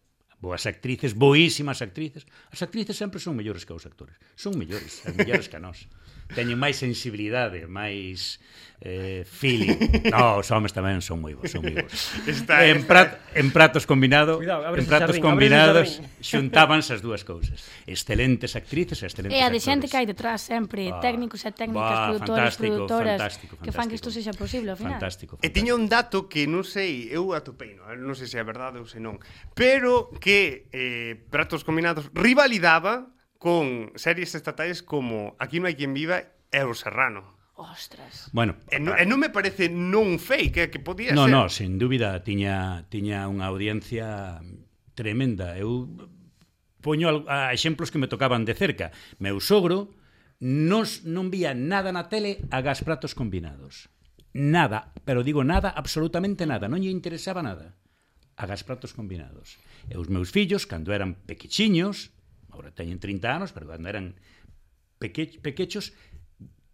boas 0.42 0.66
actrices, 0.66 1.14
boísimas 1.14 1.78
actrices. 1.86 2.26
As 2.50 2.66
actrices 2.66 2.98
sempre 2.98 3.22
son 3.22 3.38
mellores 3.38 3.62
que 3.62 3.70
os 3.70 3.86
actores. 3.86 4.18
Son 4.34 4.58
mellores 4.58 5.06
as 5.06 5.14
mellores 5.14 5.46
que 5.46 5.54
a 5.54 5.62
nós 5.62 5.86
teñen 6.32 6.58
máis 6.58 6.80
sensibilidade, 6.80 7.68
máis 7.68 8.40
eh, 8.84 9.24
feeling. 9.24 9.78
No, 10.12 10.42
os 10.42 10.50
homes 10.50 10.74
tamén 10.74 11.00
son 11.00 11.22
moi 11.22 11.32
bons, 11.32 11.48
son 11.48 11.62
moi 11.62 11.78
bons. 11.78 11.94
Está, 12.26 12.66
en, 12.66 12.82
prat, 12.84 13.16
en 13.32 13.48
pratos 13.54 13.86
combinado, 13.86 14.42
Cuidado, 14.42 14.66
en 14.66 14.84
pratos 14.84 15.16
jardín, 15.16 15.22
combinados 15.22 16.02
xuntábanse 16.20 16.98
as 16.98 17.00
dúas 17.00 17.22
cousas. 17.22 17.62
Excelentes 17.86 18.58
actrices 18.58 19.00
e 19.00 19.06
excelentes 19.06 19.38
E 19.38 19.40
a 19.40 19.48
de 19.48 19.60
xente 19.62 19.86
que 19.86 19.96
hai 19.96 20.04
detrás 20.04 20.42
sempre, 20.42 20.90
ah, 20.90 20.98
técnicos 20.98 21.46
e 21.46 21.50
técnicas, 21.54 21.96
bah, 21.96 22.08
produtores, 22.12 22.54
produtoras, 22.58 23.18
fantástico, 23.22 23.54
fantástico, 23.56 23.64
que 23.64 23.72
fan 23.72 23.86
que 23.88 23.96
isto 23.96 24.10
sexa 24.10 24.34
posible 24.34 24.74
ao 24.74 24.78
final. 24.78 24.98
Fantástico, 24.98 25.38
fantástico. 25.38 25.46
E 25.46 25.48
tiña 25.54 25.78
un 25.78 25.86
dato 25.86 26.26
que 26.26 26.44
non 26.50 26.66
sei, 26.66 27.08
eu 27.08 27.32
atopei, 27.32 27.78
non, 27.78 27.86
eh, 27.88 27.96
non 27.96 28.18
sei 28.18 28.26
se 28.26 28.36
é 28.36 28.44
verdade 28.44 28.82
ou 28.82 28.86
se 28.90 28.98
non, 28.98 29.22
pero 29.54 30.10
que 30.18 30.68
eh, 30.74 31.14
pratos 31.30 31.62
combinados 31.62 32.10
rivalidaba 32.12 33.08
con 33.42 33.90
series 33.98 34.38
estatais 34.38 34.86
como 34.86 35.34
Aquí 35.42 35.58
non 35.58 35.66
hai 35.66 35.74
quen 35.74 35.90
viva 35.90 36.22
e 36.22 36.62
O 36.62 36.78
Serrano. 36.78 37.42
Ostras. 37.58 38.30
Bueno, 38.30 38.54
e 38.70 38.78
non, 38.78 38.94
e 38.94 39.02
non 39.02 39.18
me 39.18 39.34
parece 39.34 39.66
non 39.66 40.22
fake, 40.22 40.66
eh, 40.66 40.70
que 40.70 40.78
podía 40.78 41.10
no, 41.10 41.26
ser. 41.26 41.34
No, 41.34 41.42
no, 41.44 41.50
sin 41.50 41.74
dúbida 41.74 42.22
tiña 42.22 42.86
tiña 42.86 43.26
unha 43.26 43.50
audiencia 43.50 44.38
tremenda. 44.94 45.58
Eu 45.58 45.90
poño 46.78 47.26
a, 47.26 47.50
a 47.50 47.52
exemplos 47.52 47.90
que 47.90 47.98
me 47.98 48.06
tocaban 48.06 48.46
de 48.46 48.54
cerca. 48.54 48.94
Meu 49.18 49.42
sogro 49.42 49.90
nos 50.38 51.02
non 51.02 51.26
vía 51.34 51.50
nada 51.58 51.90
na 51.90 52.06
tele 52.06 52.46
a 52.54 52.62
gas 52.62 52.86
pratos 52.86 53.18
combinados. 53.18 53.90
Nada, 54.32 54.94
pero 55.02 55.26
digo 55.26 55.42
nada, 55.42 55.74
absolutamente 55.74 56.46
nada, 56.46 56.70
non 56.70 56.78
lle 56.78 56.94
interesaba 56.94 57.42
nada 57.42 57.74
a 58.38 58.46
gas 58.46 58.64
pratos 58.64 58.96
combinados. 58.96 59.60
E 59.92 59.98
os 60.00 60.08
meus 60.08 60.32
fillos, 60.32 60.64
cando 60.64 60.94
eran 60.94 61.20
pequichiños, 61.28 62.16
Agora 62.52 62.70
teñen 62.70 63.00
30 63.00 63.24
anos, 63.32 63.50
pero 63.56 63.66
cando 63.66 63.88
eran 63.88 64.14
peque, 65.00 65.40
pequechos 65.40 65.96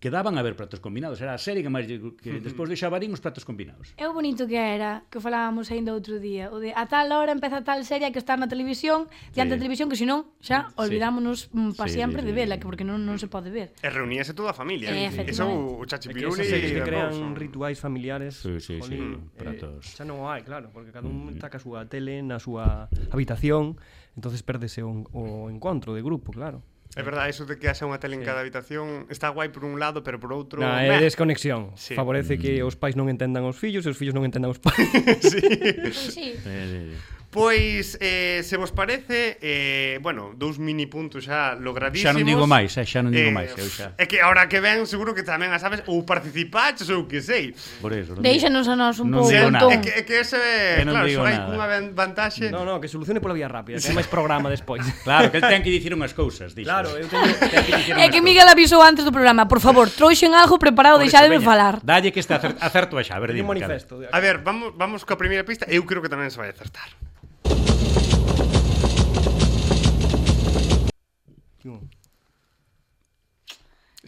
quedaban 0.00 0.38
a 0.38 0.42
ver 0.42 0.54
pratos 0.54 0.80
combinados. 0.80 1.20
Era 1.20 1.34
a 1.34 1.38
serie 1.42 1.62
que 1.62 1.70
máis 1.70 1.90
que 1.90 2.38
despois 2.38 2.70
de 2.70 2.78
Xabarín 2.78 3.10
os 3.10 3.18
pratos 3.18 3.42
combinados. 3.42 3.90
É 3.98 4.06
o 4.06 4.14
bonito 4.14 4.46
que 4.46 4.54
era, 4.54 5.02
que 5.10 5.18
falábamos 5.18 5.70
aínda 5.74 5.90
outro 5.90 6.22
día, 6.22 6.54
o 6.54 6.62
de 6.62 6.70
a 6.70 6.86
tal 6.86 7.10
hora 7.10 7.34
empeza 7.34 7.66
tal 7.66 7.82
serie 7.82 8.06
que 8.14 8.22
estar 8.22 8.38
na 8.38 8.46
televisión, 8.46 9.10
diante 9.34 9.54
sí. 9.54 9.58
da 9.58 9.62
televisión, 9.62 9.86
que 9.90 9.98
senón 9.98 10.30
xa 10.38 10.70
olvidámonos 10.78 11.50
mm, 11.50 11.74
sí. 11.74 11.76
para 11.76 11.90
sí, 11.90 11.98
sempre 11.98 12.22
sí, 12.22 12.30
de 12.30 12.32
vela, 12.34 12.54
que 12.62 12.66
porque 12.66 12.86
non 12.86 13.02
non 13.02 13.18
se 13.18 13.26
pode 13.26 13.50
ver. 13.50 13.74
E 13.82 13.88
reuníase 13.90 14.38
toda 14.38 14.54
a 14.54 14.56
familia. 14.56 14.94
Eh, 14.94 15.10
Eso 15.26 15.50
o 15.50 15.82
chachipiruli 15.82 16.46
e 16.46 16.78
que 16.78 16.82
crean 16.86 17.34
rituais 17.34 17.82
familiares. 17.82 18.38
Sí, 18.38 18.62
sí, 18.62 18.78
jolín, 18.78 19.34
pratos. 19.34 19.82
Eh, 19.82 19.94
xa 19.98 20.04
non 20.06 20.22
hai, 20.30 20.46
claro, 20.46 20.70
porque 20.70 20.94
cada 20.94 21.10
un 21.10 21.34
mm. 21.34 21.42
taca 21.42 21.58
a 21.58 21.62
súa 21.62 21.90
tele 21.90 22.22
na 22.22 22.38
súa 22.38 22.86
habitación 23.10 23.74
entonces 24.18 24.42
perdese 24.42 24.82
un, 24.82 25.06
o 25.14 25.46
encontro 25.46 25.94
de 25.94 26.02
grupo, 26.02 26.34
claro. 26.34 26.66
É 26.98 27.02
verdade, 27.06 27.30
iso 27.30 27.46
de 27.46 27.54
que 27.54 27.70
haxa 27.70 27.86
unha 27.86 28.02
tele 28.02 28.18
en 28.18 28.24
sí. 28.24 28.26
cada 28.26 28.42
habitación 28.42 29.06
está 29.06 29.30
guai 29.30 29.54
por 29.54 29.62
un 29.62 29.78
lado, 29.78 30.02
pero 30.02 30.18
por 30.18 30.34
outro... 30.34 30.58
Na, 30.58 30.82
é 30.82 30.98
desconexión. 30.98 31.70
Sí. 31.78 31.94
Favorece 31.94 32.34
mm. 32.34 32.40
que 32.42 32.52
os 32.66 32.74
pais 32.74 32.98
non 32.98 33.06
entendan 33.06 33.46
os 33.46 33.54
fillos 33.54 33.86
e 33.86 33.94
os 33.94 33.94
fillos 33.94 34.18
non 34.18 34.26
entendan 34.26 34.50
os 34.50 34.58
pais. 34.58 34.74
sí. 35.22 35.38
sí. 35.38 35.94
sí. 35.94 36.10
sí. 36.10 36.26
Eh, 36.42 36.98
Pois, 37.30 37.98
eh, 38.00 38.40
se 38.42 38.56
vos 38.56 38.72
parece, 38.72 39.36
eh, 39.42 39.98
bueno, 40.00 40.32
dous 40.32 40.56
mini 40.56 40.88
puntos 40.88 41.28
xa 41.28 41.52
logradísimos. 41.52 42.16
Xa 42.16 42.16
non 42.16 42.24
digo 42.24 42.48
máis, 42.48 42.72
eh, 42.80 42.88
xa 42.88 43.04
non 43.04 43.12
digo 43.12 43.28
eh, 43.28 43.36
máis. 43.36 43.52
Eu 43.52 43.68
xa. 43.68 43.92
É 44.00 44.08
que 44.08 44.24
ahora 44.24 44.48
que 44.48 44.64
ven, 44.64 44.88
seguro 44.88 45.12
que 45.12 45.20
tamén 45.20 45.52
a 45.52 45.60
sabes, 45.60 45.84
ou 45.84 46.08
participaches, 46.08 46.88
ou 46.88 47.04
que 47.04 47.20
sei. 47.20 47.52
Por 47.84 47.92
eso. 47.92 48.16
Non 48.16 48.24
Deixanos 48.24 48.64
a 48.64 48.80
nós 48.80 48.96
un 48.96 49.12
pouco. 49.12 49.28
É 49.28 49.76
que, 49.76 49.92
é 49.92 50.02
que 50.08 50.24
ese, 50.24 50.40
Que 50.80 50.88
non 50.88 50.96
claro, 50.96 51.04
digo 51.04 51.20
só 51.20 51.28
hai 51.28 51.36
nada. 51.36 51.52
unha 51.52 51.66
vantaxe. 51.92 52.48
No, 52.48 52.64
no, 52.64 52.80
que 52.80 52.88
solucione 52.88 53.20
pola 53.20 53.36
vía 53.36 53.52
rápida, 53.52 53.76
que 53.76 53.92
hai 53.92 53.96
máis 54.00 54.08
programa 54.08 54.48
despois. 54.48 54.80
Claro, 55.04 55.28
que 55.28 55.36
el 55.40 55.44
ten 55.44 55.60
que 55.60 55.68
dicir 55.68 55.92
unhas 55.92 56.16
cousas, 56.16 56.56
dixo. 56.56 56.64
Claro, 56.64 56.96
eu 56.96 57.12
teño, 57.12 57.28
teño 57.44 57.60
que 57.60 57.72
dicir 57.76 57.92
É 57.92 58.08
que 58.08 58.24
Miguel 58.24 58.48
avisou 58.48 58.80
antes 58.80 59.04
do 59.04 59.12
programa, 59.12 59.44
por 59.44 59.60
favor, 59.60 59.92
trouxen 59.92 60.32
algo 60.32 60.56
preparado, 60.56 60.96
Por 60.96 61.12
veña, 61.12 61.44
falar. 61.44 61.84
Dalle 61.84 62.08
que 62.08 62.24
este 62.24 62.32
acerto, 62.32 62.56
acerto 62.64 62.96
a 62.96 63.04
xa, 63.04 63.16
a 63.16 63.20
ver, 63.20 63.36
dime, 63.36 63.44
un 63.44 63.52
manifesto. 63.52 64.00
A 64.00 64.16
ver, 64.16 64.40
vamos, 64.40 64.72
vamos 64.80 65.04
coa 65.04 65.20
primeira 65.20 65.44
pista. 65.44 65.68
Eu 65.68 65.84
creo 65.84 66.00
que 66.00 66.08
tamén 66.08 66.32
se 66.32 66.40
vai 66.40 66.48
acertar. 66.48 66.88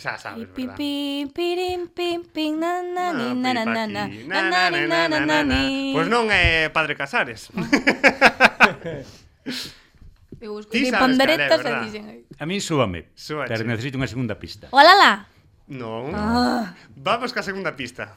Xa 0.01 0.17
sabes, 0.17 0.49
verdad? 0.49 0.77
pi, 0.79 1.27
pirim, 1.35 1.91
pim, 1.91 2.23
pim, 2.25 2.57
na, 2.57 2.81
na, 2.81 3.13
ni, 3.13 3.35
na, 3.35 3.53
na, 3.53 3.65
na, 3.67 3.87
na, 3.87 4.07
na, 4.07 4.41
na, 4.49 4.71
ni, 4.71 4.87
na, 4.87 5.09
na, 5.11 5.19
na, 5.27 5.43
na. 5.45 5.59
Pois 5.93 6.07
non 6.07 6.31
é 6.31 6.71
Padre 6.71 6.95
Casares. 6.95 7.51
Ah. 7.53 7.67
Eu 10.41 10.57
busco 10.57 10.73
Ti 10.73 10.89
de 10.89 10.91
sabes 10.91 11.05
panderetas 11.05 11.53
cal 11.53 11.59
é, 11.59 11.61
e 11.61 11.65
verdad? 11.69 11.85
dixen 11.85 12.05
aí. 12.09 12.25
A 12.41 12.49
min 12.49 12.65
súbame, 12.65 13.13
Súache. 13.13 13.53
pero 13.53 13.69
necesito 13.69 14.01
unha 14.01 14.09
segunda 14.09 14.41
pista. 14.41 14.73
Olala! 14.73 15.29
Non. 15.69 16.17
Ah. 16.17 16.73
Vamos 16.97 17.37
ca 17.37 17.45
segunda 17.45 17.77
pista. 17.77 18.17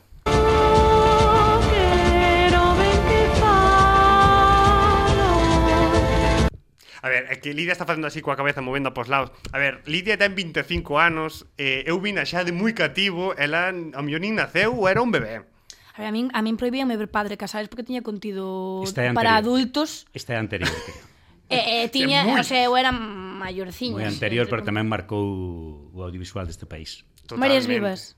A 7.04 7.10
ver, 7.12 7.28
é 7.28 7.36
que 7.36 7.52
Lidia 7.52 7.76
está 7.76 7.84
facendo 7.84 8.08
así 8.08 8.24
coa 8.24 8.40
cabeza 8.40 8.64
movendo 8.64 8.96
pos 8.96 9.12
lados. 9.12 9.36
A 9.52 9.60
ver, 9.60 9.84
Lidia 9.84 10.16
ten 10.16 10.40
25 10.40 10.96
anos, 10.96 11.44
eh, 11.60 11.84
eu 11.84 12.00
vina 12.00 12.24
xa 12.24 12.48
de 12.48 12.56
moi 12.56 12.72
cativo, 12.72 13.36
ela 13.36 13.76
a 13.76 14.00
mellor 14.00 14.24
nin 14.24 14.40
naceu, 14.40 14.88
era 14.88 15.04
un 15.04 15.12
bebé. 15.12 15.44
A, 15.44 16.00
ver, 16.00 16.08
a 16.08 16.14
min, 16.16 16.32
a 16.32 16.40
min 16.40 16.56
prohibíanme 16.56 16.96
ver 16.96 17.12
Padre 17.12 17.36
casares 17.36 17.68
porque 17.68 17.84
tiña 17.84 18.08
contido 18.08 18.88
é 18.88 19.12
para 19.12 19.36
adultos. 19.36 20.08
Esta 20.16 20.34
é 20.34 20.40
anterior, 20.40 20.72
creo. 20.72 21.04
Eh, 21.52 21.60
eh, 21.60 21.84
e, 21.84 21.86
e 21.86 21.92
tiña, 21.92 22.24
moi... 22.24 22.40
o 22.40 22.46
sea, 22.48 22.64
eu 22.64 22.72
era 22.80 22.96
maiorciña. 22.96 24.00
Moi 24.00 24.08
anterior, 24.08 24.48
pero 24.48 24.64
tamén 24.64 24.88
marcou 24.88 25.92
o 25.92 26.00
audiovisual 26.08 26.48
deste 26.48 26.64
país. 26.64 27.04
Totalmente. 27.28 27.44
Marías 27.44 27.68
Vivas. 27.68 28.16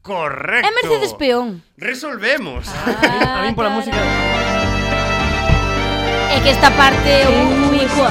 Correcto. 0.00 0.64
É 0.64 0.72
Mercedes 0.72 1.12
Peón. 1.20 1.60
Resolvemos. 1.76 2.64
Ah, 2.64 3.44
a 3.44 3.46
min 3.46 3.52
pola 3.52 3.68
música... 3.68 4.00
É 6.32 6.40
que 6.40 6.48
esta 6.48 6.70
parte 6.70 7.10
é 7.10 7.28
ubicua. 7.28 8.08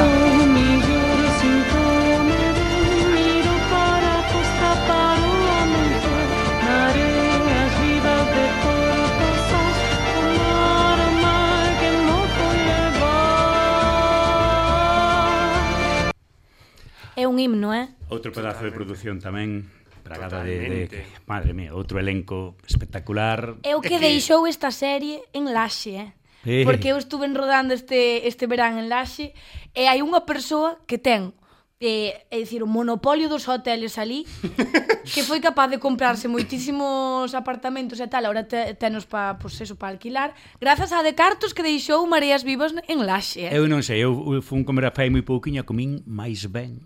É 17.16 17.28
un 17.28 17.40
himno, 17.40 17.74
eh? 17.74 17.90
Outro 18.10 18.32
pedazo 18.32 18.62
de 18.62 18.72
produción 18.72 19.18
tamén 19.18 19.66
Bragada 20.06 20.44
de, 20.44 20.90
de 20.90 21.02
madre 21.26 21.54
mía, 21.54 21.74
outro 21.74 21.98
elenco 21.98 22.58
espectacular. 22.68 23.58
É 23.64 23.74
o 23.74 23.82
que, 23.82 23.96
que... 23.96 24.00
deixou 24.02 24.46
esta 24.46 24.70
serie 24.70 25.22
en 25.34 25.54
Laxe, 25.54 25.94
eh? 25.98 26.10
Eh. 26.46 26.64
Porque 26.66 26.90
eu 26.90 26.98
estuve 26.98 27.28
rodando 27.30 27.74
este, 27.74 28.28
este 28.28 28.48
verán 28.48 28.82
en 28.82 28.90
Laxe 28.90 29.34
e 29.78 29.86
hai 29.86 30.02
unha 30.02 30.26
persoa 30.26 30.82
que 30.90 30.98
ten 30.98 31.38
eh, 31.82 32.26
é 32.30 32.38
dicir, 32.38 32.62
o 32.62 32.70
monopolio 32.70 33.30
dos 33.30 33.50
hoteles 33.50 33.98
ali 33.98 34.26
que 35.14 35.26
foi 35.26 35.42
capaz 35.42 35.70
de 35.70 35.82
comprarse 35.82 36.30
moitísimos 36.30 37.34
apartamentos 37.34 37.98
e 37.98 38.08
tal, 38.08 38.30
ahora 38.30 38.46
te, 38.46 38.78
tenos 38.78 39.10
pa, 39.10 39.38
pois 39.42 39.58
eso, 39.58 39.74
pa 39.78 39.90
alquilar, 39.90 40.34
grazas 40.62 40.94
a 40.94 41.02
decartos 41.02 41.54
que 41.54 41.66
deixou 41.66 42.06
Mareas 42.06 42.46
Vivas 42.46 42.72
en 42.86 43.02
Laxe. 43.06 43.50
Eh? 43.50 43.58
Eu 43.58 43.66
non 43.66 43.82
sei, 43.82 44.06
eu, 44.06 44.14
eu 44.34 44.42
fun 44.46 44.62
comer 44.62 44.90
a 44.90 44.94
fai 44.94 45.10
moi 45.10 45.26
pouquiña, 45.26 45.66
comín 45.66 46.06
máis 46.06 46.46
ben. 46.46 46.86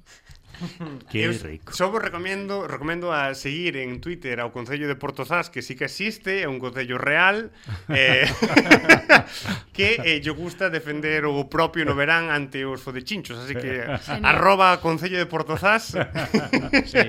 Que 1.12 1.28
rico. 1.30 1.74
Só 1.74 1.90
vos 1.90 2.02
recomendo, 2.02 2.68
recomendo 2.68 3.14
a 3.14 3.34
seguir 3.36 3.78
en 3.78 4.02
Twitter 4.02 4.40
ao 4.40 4.52
Concello 4.52 4.88
de 4.88 4.96
Portozás, 4.96 5.50
que 5.50 5.62
sí 5.62 5.76
que 5.76 5.86
existe, 5.86 6.44
é 6.44 6.48
un 6.48 6.60
concello 6.60 6.98
real, 6.98 7.52
eh, 7.90 8.26
que 9.76 10.00
eh, 10.02 10.20
lle 10.22 10.34
gusta 10.34 10.70
defender 10.70 11.26
o 11.26 11.48
propio 11.48 11.86
no 11.86 11.96
verán 11.96 12.32
ante 12.32 12.66
os 12.66 12.82
fodechinchos, 12.82 13.38
así 13.40 13.56
que 13.56 13.86
arroba 14.24 14.80
Concello 14.82 15.18
de 15.18 15.28
Portozás. 15.28 15.96
sí. 16.86 17.06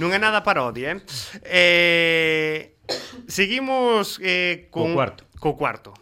non 0.00 0.12
é 0.14 0.18
nada 0.18 0.44
parodia, 0.44 0.96
eh? 0.96 0.98
eh 1.44 2.60
seguimos 3.26 4.18
eh, 4.22 4.68
con... 4.70 4.92
Co 4.92 4.94
cuarto. 4.94 5.22
Co 5.38 5.56
cuarto. 5.56 5.99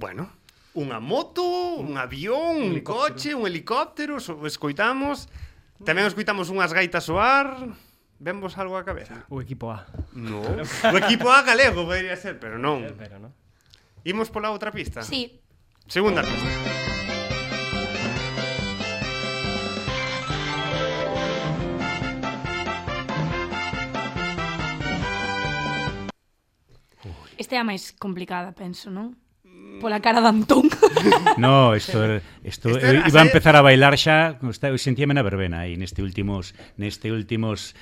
bueno, 0.00 0.32
unha 0.72 0.96
moto, 0.96 1.76
un 1.76 2.00
avión, 2.00 2.56
un, 2.56 2.80
un 2.80 2.80
coche, 2.80 3.36
un 3.36 3.44
helicóptero, 3.44 4.16
so, 4.16 4.40
escoitamos. 4.48 5.28
Tamén 5.84 6.08
escoitamos 6.08 6.48
unhas 6.48 6.72
gaitas 6.72 7.04
soar. 7.04 7.76
Vemos 8.16 8.56
algo 8.56 8.80
a 8.80 8.84
cabeza. 8.84 9.28
O 9.28 9.44
equipo 9.44 9.68
A. 9.68 9.84
No. 10.16 10.40
o 10.94 10.96
equipo 10.96 11.28
A 11.28 11.44
galego 11.44 11.84
podría 11.84 12.16
ser, 12.16 12.40
pero 12.40 12.56
non. 12.56 12.88
Pero 12.96 13.20
non. 13.20 13.36
Imos 14.08 14.32
pola 14.32 14.48
outra 14.48 14.72
pista. 14.72 15.04
Sí. 15.04 15.36
Segunda 15.84 16.24
pista. 16.24 16.48
Esta 27.40 27.56
é 27.56 27.60
a 27.60 27.64
máis 27.64 27.96
complicada, 27.96 28.52
penso, 28.52 28.92
non? 28.92 29.16
pola 29.80 30.04
cara 30.04 30.20
de 30.20 30.28
Antón. 30.28 30.68
No, 31.40 31.74
isto, 31.74 31.98
isto, 32.44 32.68
isto 32.68 32.78
eu 32.78 33.00
iba 33.08 33.20
a 33.20 33.26
empezar 33.26 33.56
a 33.56 33.64
bailar 33.64 33.96
xa, 33.96 34.36
eu 34.38 34.78
sentíame 34.78 35.16
na 35.16 35.24
verbena 35.24 35.64
aí 35.64 35.80
neste 35.80 36.04
últimos 36.04 36.52
neste 36.76 37.08
últimos 37.08 37.74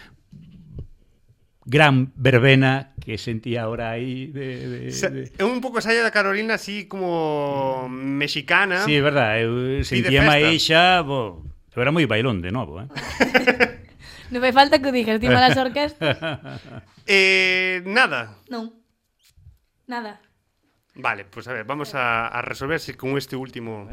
gran 1.68 2.14
verbena 2.16 2.96
que 3.04 3.18
sentía 3.18 3.68
ahora 3.68 3.92
aí 3.92 4.32
De, 4.32 4.88
de, 4.88 4.88
de... 4.88 5.22
É 5.36 5.44
un 5.44 5.60
pouco 5.60 5.82
saia 5.84 6.00
da 6.00 6.14
Carolina 6.14 6.56
así 6.56 6.88
como 6.88 7.88
mexicana. 7.90 8.86
Sí, 8.88 8.96
é 8.96 9.02
verdade. 9.04 9.44
Eu 9.44 9.84
sentía 9.84 10.24
aí 10.24 10.56
xa... 10.56 11.04
Bo, 11.04 11.44
eu 11.76 11.82
era 11.82 11.92
moi 11.92 12.08
bailón 12.08 12.40
de 12.40 12.50
novo, 12.50 12.80
eh? 12.80 12.88
non 14.32 14.40
me 14.42 14.50
falta 14.50 14.80
que 14.80 14.90
digas, 14.90 15.20
ti 15.20 15.28
malas 15.28 15.54
orquestas. 15.54 16.16
eh, 17.06 17.84
nada. 17.84 18.34
Non. 18.48 18.72
Nada. 19.86 20.20
Vale, 20.98 21.24
pues 21.26 21.46
a 21.48 21.52
ver, 21.52 21.64
vamos 21.64 21.94
a, 21.94 22.26
a 22.28 22.42
resolverse 22.42 22.96
con 22.96 23.16
este 23.16 23.36
último. 23.36 23.88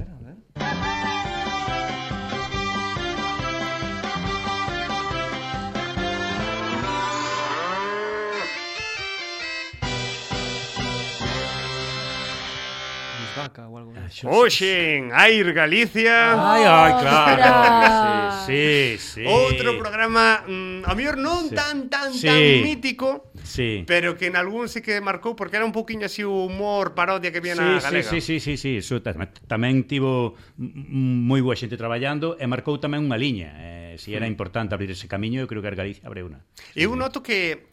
Luis 13.17 13.31
Vaca 13.37 13.67
ou 13.67 13.77
algo 13.77 13.91
así. 14.05 14.27
Oxe, 14.27 14.97
en 14.97 15.11
Air 15.15 15.53
Galicia. 15.53 16.35
Ai, 16.35 16.63
ai, 16.67 16.91
claro. 16.99 17.31
Ostras. 17.31 18.45
Sí, 18.45 18.97
sí, 18.99 19.23
sí. 19.23 19.25
Outro 19.25 19.77
programa, 19.79 20.43
mm, 20.45 20.83
a 20.85 20.91
mellor 20.93 21.15
non 21.17 21.47
Sí. 21.49 21.55
tan 21.55 21.87
tan 21.87 22.11
Sí. 22.11 22.27
tan 22.27 22.39
mítico, 22.61 23.31
sí. 23.45 23.85
pero 23.87 24.17
que 24.17 24.27
en 24.27 24.35
algún 24.35 24.67
sí 24.67 24.81
que 24.81 24.99
marcou 24.99 25.37
porque 25.37 25.55
era 25.55 25.65
un 25.65 25.71
poquinho 25.71 26.09
así 26.09 26.25
o 26.25 26.49
humor 26.49 26.97
parodia 26.97 27.31
que 27.31 27.39
había 27.39 27.55
sí, 27.55 27.61
na 27.61 27.79
galega. 27.79 28.09
Sí, 28.09 28.19
sí, 28.19 28.39
sí, 28.41 28.57
sí, 28.57 28.57
sí. 28.57 28.71
Eso, 28.81 28.99
tamén 29.47 29.85
tivo 29.85 30.35
moi 30.57 31.39
boa 31.39 31.55
xente 31.55 31.77
traballando 31.79 32.35
e 32.41 32.45
marcou 32.49 32.81
tamén 32.81 33.05
unha 33.05 33.15
liña. 33.15 33.53
Eh, 33.55 34.01
si 34.01 34.11
era 34.11 34.27
mm. 34.27 34.33
importante 34.33 34.75
abrir 34.75 34.91
ese 34.91 35.07
camiño, 35.07 35.39
eu 35.39 35.47
creo 35.47 35.63
que 35.63 35.69
Argalicia 35.71 36.03
abre 36.03 36.25
unha. 36.25 36.41
Sí. 36.73 36.83
Eu 36.83 36.97
noto 36.97 37.23
que 37.23 37.69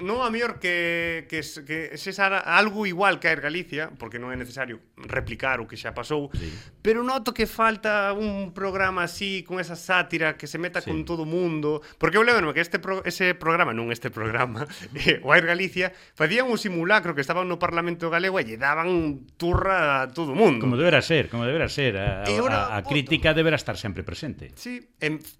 non 0.00 0.24
a 0.24 0.32
mellor 0.32 0.56
que, 0.56 1.28
que, 1.28 1.44
que 1.44 1.92
cesara 2.00 2.40
algo 2.40 2.88
igual 2.88 3.20
que 3.20 3.28
a 3.28 3.36
Air 3.36 3.44
Galicia, 3.44 3.92
porque 4.00 4.16
non 4.16 4.32
é 4.32 4.36
necesario 4.38 4.80
replicar 4.96 5.60
o 5.60 5.68
que 5.68 5.76
xa 5.76 5.92
pasou, 5.92 6.32
sí. 6.32 6.48
pero 6.80 7.04
noto 7.04 7.36
que 7.36 7.44
falta 7.44 8.16
un 8.16 8.56
programa 8.56 9.04
así, 9.04 9.44
con 9.44 9.60
esa 9.60 9.76
sátira, 9.76 10.40
que 10.40 10.48
se 10.48 10.56
meta 10.56 10.80
sí. 10.80 10.88
con 10.88 11.04
todo 11.04 11.26
o 11.26 11.28
mundo, 11.28 11.84
porque 12.00 12.16
eu 12.16 12.24
lembro 12.24 12.56
que 12.56 12.64
este 12.64 12.80
pro, 12.80 13.04
ese 13.04 13.36
programa, 13.36 13.76
non 13.76 13.92
este 13.92 14.08
programa, 14.08 14.64
eh, 14.96 15.20
o 15.26 15.34
Air 15.34 15.44
Galicia, 15.44 15.92
facían 16.16 16.48
un 16.48 16.56
simulacro 16.56 17.12
que 17.12 17.20
estaban 17.20 17.44
no 17.50 17.60
Parlamento 17.60 18.08
Galego 18.08 18.40
e 18.40 18.48
lle 18.48 18.56
daban 18.56 19.28
turra 19.36 20.06
a 20.06 20.08
todo 20.08 20.32
o 20.32 20.38
mundo. 20.38 20.62
Como 20.62 20.80
debera 20.80 21.02
ser, 21.02 21.28
como 21.28 21.44
debera 21.44 21.68
ser, 21.68 22.00
a, 22.00 22.24
a, 22.24 22.32
ora, 22.40 22.72
a, 22.72 22.80
a 22.80 22.86
crítica 22.86 23.34
debera 23.34 23.60
estar 23.60 23.76
sempre 23.76 24.06
presente. 24.06 24.54
Sí, 24.56 24.88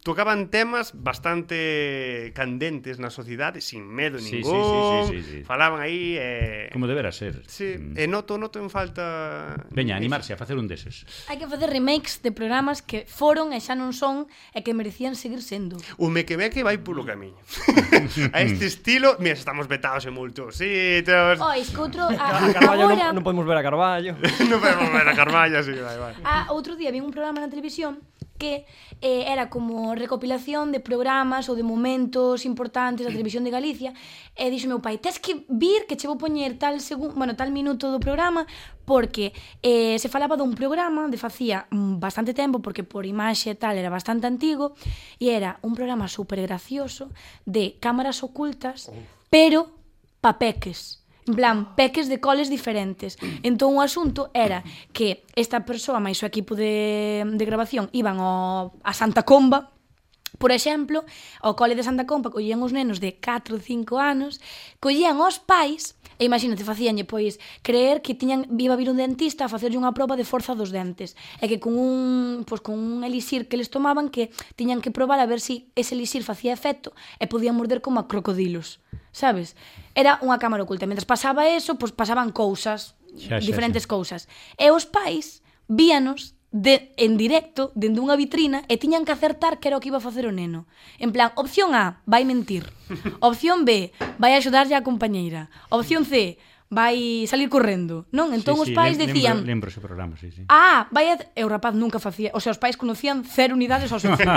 tocaban 0.03 0.51
temas 0.51 0.93
bastante 0.93 2.35
candentes 2.35 2.99
na 2.99 3.09
sociedade, 3.15 3.63
sin 3.63 3.78
sin 3.79 3.87
medo 3.87 4.19
sí, 4.19 4.37
ningún. 4.37 5.07
Sí, 5.07 5.13
sí, 5.13 5.23
sí, 5.23 5.23
sí, 5.23 5.39
sí. 5.39 5.45
Falaban 5.45 5.81
aí 5.81 6.17
eh... 6.19 6.71
Como 6.73 6.87
debera 6.87 7.13
ser. 7.13 7.43
Sí, 7.47 7.77
mm. 7.79 7.95
e 7.95 8.05
noto, 8.11 8.39
noto 8.39 8.59
en 8.59 8.71
falta... 8.71 9.55
Veña, 9.71 9.95
animarse 9.97 10.35
a 10.35 10.37
facer 10.37 10.59
un 10.59 10.67
deses. 10.67 11.07
Hai 11.31 11.39
que 11.39 11.47
facer 11.47 11.71
remakes 11.71 12.21
de 12.27 12.35
programas 12.35 12.83
que 12.83 13.07
foron 13.07 13.55
e 13.55 13.63
xa 13.63 13.79
non 13.79 13.95
son 13.95 14.27
e 14.51 14.67
que 14.67 14.75
merecían 14.75 15.15
seguir 15.15 15.41
sendo. 15.41 15.79
O 15.97 16.11
Mequemeque 16.11 16.67
vai 16.67 16.83
polo 16.83 17.07
camiño. 17.07 17.39
a 18.35 18.43
este 18.43 18.67
estilo, 18.67 19.15
mira, 19.23 19.39
estamos 19.39 19.71
vetados 19.71 20.03
en 20.11 20.15
multos 20.19 20.59
sitios. 20.59 21.39
Oh, 21.39 21.55
es 21.55 21.71
que 21.71 21.81
outro... 21.81 22.11
A, 22.11 22.51
Carballo, 22.51 22.91
agora... 22.91 23.15
non, 23.15 23.23
non 23.23 23.25
podemos 23.25 23.47
ver 23.47 23.59
a 23.59 23.65
Carballo. 23.65 24.13
non 24.51 24.59
podemos 24.59 24.91
ver 24.91 25.07
a 25.07 25.15
Carballo, 25.15 25.59
sí, 25.63 25.75
vai, 25.79 25.97
vai. 25.97 26.15
A 26.27 26.51
outro 26.51 26.75
día 26.75 26.91
vi 26.91 26.99
un 26.99 27.15
programa 27.15 27.39
na 27.39 27.49
televisión 27.49 28.03
que 28.39 28.65
eh, 29.03 29.25
era 29.27 29.51
como 29.51 29.95
recopilación 29.95 30.73
de 30.73 30.81
programas 30.81 31.51
ou 31.51 31.59
de 31.59 31.67
momentos 31.67 32.47
importantes 32.47 33.05
da 33.05 33.13
televisión 33.13 33.45
de 33.45 33.51
Galicia 33.53 33.93
e 34.39 34.49
dixo 34.49 34.71
meu 34.71 34.79
pai, 34.79 34.97
tes 34.97 35.19
que 35.19 35.45
vir 35.51 35.85
que 35.91 35.99
che 35.99 36.07
vou 36.07 36.17
poñer 36.17 36.57
tal 36.57 36.79
segun, 36.79 37.13
bueno, 37.19 37.35
tal 37.35 37.51
minuto 37.51 37.91
do 37.91 37.99
programa 37.99 38.47
porque 38.87 39.37
eh, 39.61 40.01
se 40.01 40.09
falaba 40.09 40.39
dun 40.39 40.57
programa 40.57 41.11
de 41.13 41.19
facía 41.21 41.69
mm, 41.69 42.01
bastante 42.01 42.33
tempo 42.33 42.65
porque 42.65 42.87
por 42.87 43.05
imaxe 43.05 43.53
tal 43.59 43.77
era 43.77 43.91
bastante 43.93 44.25
antigo 44.25 44.79
e 45.21 45.35
era 45.35 45.61
un 45.61 45.77
programa 45.77 46.09
super 46.09 46.41
gracioso 46.41 47.13
de 47.45 47.77
cámaras 47.83 48.25
ocultas 48.25 48.89
pero 49.29 49.77
papeques. 50.21 50.98
En 51.29 51.37
plan, 51.37 51.77
peques 51.77 52.09
de 52.09 52.19
coles 52.25 52.49
diferentes. 52.49 53.21
Entón 53.45 53.77
o 53.77 53.85
asunto 53.85 54.33
era 54.33 54.65
que 54.97 55.29
esta 55.37 55.69
persoa 55.69 56.01
máis 56.01 56.19
o 56.25 56.29
equipo 56.29 56.57
de, 56.57 57.23
de 57.29 57.45
grabación 57.45 57.93
iban 57.93 58.17
ao, 58.17 58.75
a 58.81 58.93
Santa 58.97 59.23
Comba, 59.23 59.77
Por 60.39 60.53
exemplo, 60.55 61.03
ao 61.43 61.59
cole 61.59 61.75
de 61.75 61.83
Santa 61.83 62.07
Compa 62.07 62.31
collían 62.31 62.63
os 62.63 62.71
nenos 62.71 63.03
de 63.03 63.19
4 63.19 63.59
ou 63.59 63.61
5 63.65 63.99
anos, 63.99 64.39
collían 64.79 65.19
os 65.19 65.43
pais 65.43 65.99
E 66.19 66.27
imagínate, 66.27 66.67
facíanlle, 66.67 67.07
pois, 67.07 67.39
creer 67.63 68.03
que 68.03 68.19
tiñan 68.19 68.43
viva 68.51 68.75
vir 68.75 68.91
un 68.91 68.99
dentista 68.99 69.47
a 69.47 69.53
facerlle 69.53 69.79
unha 69.79 69.95
proba 69.95 70.19
de 70.19 70.27
forza 70.27 70.59
dos 70.59 70.75
dentes. 70.75 71.15
E 71.39 71.47
que 71.47 71.63
con 71.63 71.79
un, 71.79 72.43
pois, 72.43 72.59
con 72.59 72.75
un 72.75 73.07
elixir 73.07 73.47
que 73.47 73.55
les 73.55 73.71
tomaban 73.71 74.11
que 74.11 74.35
tiñan 74.59 74.83
que 74.83 74.91
probar 74.91 75.23
a 75.23 75.31
ver 75.31 75.39
si 75.39 75.71
ese 75.79 75.95
elixir 75.95 76.27
facía 76.27 76.51
efecto 76.51 76.91
e 77.23 77.31
podían 77.31 77.55
morder 77.55 77.79
como 77.79 78.03
a 78.03 78.11
crocodilos 78.11 78.83
sabes? 79.13 79.57
Era 79.95 80.19
unha 80.23 80.39
cámara 80.39 80.65
oculta. 80.65 80.89
Mentre 80.89 81.09
pasaba 81.09 81.49
eso, 81.49 81.77
pois 81.77 81.93
pasaban 81.93 82.33
cousas, 82.33 82.99
xa, 83.17 83.39
xa, 83.39 83.45
diferentes 83.45 83.85
xa. 83.85 83.91
cousas. 83.91 84.23
E 84.57 84.69
os 84.71 84.87
pais 84.87 85.45
víanos 85.69 86.39
de, 86.51 86.95
en 86.97 87.21
directo, 87.21 87.73
dende 87.77 88.01
unha 88.01 88.17
vitrina, 88.17 88.65
e 88.73 88.81
tiñan 88.81 89.05
que 89.05 89.13
acertar 89.13 89.61
que 89.61 89.69
era 89.69 89.77
o 89.77 89.83
que 89.85 89.93
iba 89.93 90.01
a 90.01 90.05
facer 90.05 90.25
o 90.25 90.33
neno. 90.33 90.65
En 90.97 91.13
plan, 91.13 91.29
opción 91.37 91.77
A, 91.77 92.01
vai 92.09 92.25
mentir. 92.25 92.73
Opción 93.21 93.69
B, 93.69 93.93
vai 94.17 94.33
axudarlle 94.33 94.73
a 94.73 94.81
compañeira. 94.81 95.53
Opción 95.69 96.09
C, 96.09 96.41
vai 96.69 97.25
salir 97.25 97.49
correndo, 97.49 98.05
non? 98.13 98.37
Entón 98.37 98.61
sí, 98.61 98.61
sí, 98.61 98.73
os 98.73 98.77
pais 98.77 98.97
lem, 99.01 99.09
decían... 99.09 99.37
Lembro, 99.41 99.49
lembro 99.49 99.69
ese 99.73 99.81
programa, 99.81 100.15
sí, 100.21 100.29
sí. 100.29 100.45
Ah, 100.53 100.85
vai 100.93 101.09
a... 101.09 101.17
E 101.33 101.43
o 101.45 101.49
rapaz 101.49 101.73
nunca 101.73 101.97
facía... 101.97 102.29
O 102.37 102.41
sea, 102.45 102.53
os 102.53 102.61
pais 102.61 102.77
conocían 102.77 103.25
cero 103.25 103.57
unidades 103.57 103.89
ao 103.89 104.01
seu 104.01 104.13
filho. 104.21 104.37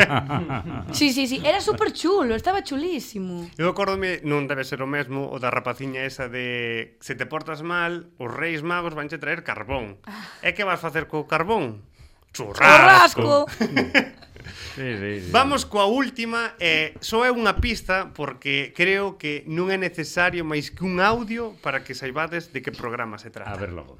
sí, 0.98 1.12
sí, 1.12 1.28
sí. 1.28 1.44
Era 1.44 1.60
super 1.60 1.92
chulo, 1.92 2.34
estaba 2.34 2.64
chulísimo. 2.64 3.52
Eu 3.60 3.68
acordome, 3.68 4.24
non 4.24 4.48
debe 4.48 4.64
ser 4.64 4.80
o 4.80 4.88
mesmo, 4.88 5.28
o 5.28 5.38
da 5.44 5.52
rapaciña 5.52 6.08
esa 6.08 6.32
de 6.32 6.96
se 7.04 7.20
te 7.20 7.28
portas 7.28 7.68
mal, 7.68 8.08
os 8.16 8.32
reis 8.32 8.64
magos 8.64 8.96
vanche 8.96 9.20
traer 9.20 9.44
carbón. 9.44 10.00
Ah. 10.08 10.24
E 10.40 10.56
que 10.56 10.64
vas 10.64 10.80
facer 10.80 11.12
co 11.12 11.28
carbón? 11.28 11.84
Churrasco. 12.32 13.52
Churrasco. 13.52 14.22
Sí, 14.76 14.88
sí, 14.98 15.12
sí. 15.26 15.30
Vamos 15.32 15.66
coa 15.66 15.86
última 15.86 16.56
eh, 16.60 16.94
Só 17.00 17.24
é 17.26 17.32
unha 17.32 17.58
pista 17.60 18.12
porque 18.16 18.74
creo 18.76 19.18
que 19.18 19.44
non 19.48 19.70
é 19.70 19.78
necesario 19.78 20.44
máis 20.44 20.70
que 20.74 20.84
un 20.84 21.00
audio 21.00 21.54
Para 21.62 21.84
que 21.86 21.94
saibades 21.94 22.52
de 22.54 22.60
que 22.62 22.72
programa 22.74 23.18
se 23.18 23.30
trata 23.30 23.52
A 23.52 23.60
ver 23.60 23.72
logo 23.76 24.00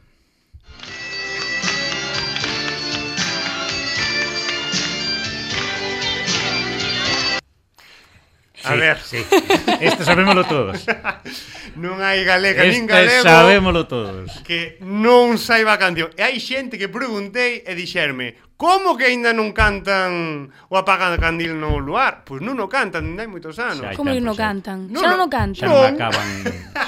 Sí, 8.62 8.68
a 8.68 8.76
ver. 8.76 8.98
Sí. 9.00 9.18
Este 9.82 10.06
sabémolo 10.06 10.46
todos. 10.46 10.86
non 11.82 11.98
hai 11.98 12.22
galega 12.22 12.62
Este 12.62 12.78
nin 12.78 12.86
galego. 12.86 13.26
sabémolo 13.26 13.90
todos. 13.90 14.30
Que 14.46 14.78
non 14.86 15.42
saiba 15.42 15.74
a 15.74 15.82
canción. 15.82 16.14
E 16.14 16.22
hai 16.22 16.38
xente 16.38 16.78
que 16.78 16.86
preguntei 16.86 17.66
e 17.66 17.74
dixerme, 17.74 18.38
Como 18.62 18.94
que 18.94 19.10
aínda 19.10 19.34
non 19.34 19.58
cantan 19.58 20.46
o 20.70 20.78
apaga 20.78 21.18
candil 21.18 21.58
no 21.58 21.82
luar? 21.82 22.22
Pois 22.22 22.46
non 22.46 22.62
o 22.62 22.70
cantan, 22.70 23.10
non 23.10 23.18
hai 23.18 23.26
moitos 23.26 23.58
anos. 23.58 23.82
Xa 23.82 23.90
hai 23.90 23.98
Como 23.98 24.14
que 24.14 24.22
non 24.22 24.38
cantan? 24.38 24.86
No, 24.86 25.02
xa 25.02 25.18
non 25.18 25.26
o 25.26 25.30
cantan. 25.34 25.66
Xa 25.66 25.74
non 25.74 25.98
acaban. 25.98 26.28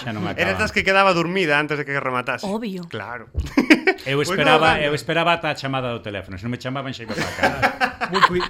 Xa 0.06 0.10
non 0.14 0.22
acaban. 0.30 0.38
Era 0.38 0.54
das 0.54 0.70
que 0.70 0.86
quedaba 0.86 1.18
dormida 1.18 1.58
antes 1.58 1.82
de 1.82 1.84
que 1.90 1.98
rematase. 1.98 2.46
Obvio. 2.46 2.86
Claro. 2.94 3.34
Eu 4.06 4.22
esperaba, 4.22 4.80
eu 4.80 4.94
esperaba 4.94 5.34
ata 5.34 5.52
a 5.52 5.56
chamada 5.56 5.92
do 5.92 6.02
teléfono, 6.04 6.38
se 6.38 6.44
non 6.44 6.52
me 6.52 6.60
chamaban 6.60 6.92
xa 6.92 7.04
iba 7.08 7.16
para 7.16 7.32
cá. 7.40 7.50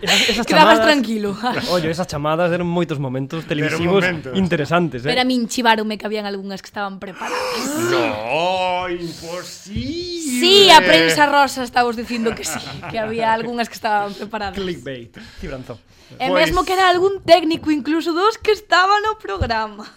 esas 0.01 0.45
Quedabas 0.47 0.77
chamadas, 0.77 0.81
tranquilo. 0.81 1.37
Ollo, 1.69 1.89
esas 1.89 2.07
chamadas 2.07 2.51
eran 2.51 2.67
moitos 2.67 2.99
momentos 2.99 3.45
televisivos 3.45 4.03
momentos. 4.03 4.37
interesantes, 4.37 5.05
eh. 5.05 5.09
Pero 5.09 5.21
a 5.21 5.27
min 5.27 5.47
chivaronme 5.47 5.97
que 5.97 6.05
habían 6.05 6.25
algunhas 6.25 6.61
que 6.61 6.67
estaban 6.67 6.99
preparadas. 6.99 7.39
No, 7.93 8.89
imposible. 8.89 10.39
Sí, 10.39 10.69
a 10.71 10.81
prensa 10.81 11.25
rosa 11.25 11.63
estábamos 11.63 11.95
dicindo 11.95 12.33
que 12.35 12.43
sí, 12.43 12.59
que 12.89 12.99
había 12.99 13.31
algunhas 13.31 13.69
que 13.69 13.75
estaban 13.75 14.13
preparadas. 14.13 14.57
Clickbait. 14.57 15.15
Cibranzo. 15.39 15.79
E 16.19 16.27
pois... 16.27 16.33
mesmo 16.33 16.65
que 16.65 16.73
era 16.73 16.89
algún 16.89 17.21
técnico 17.23 17.71
incluso 17.71 18.13
dos 18.13 18.37
que 18.37 18.51
estaba 18.51 18.99
no 19.05 19.17
programa. 19.17 19.87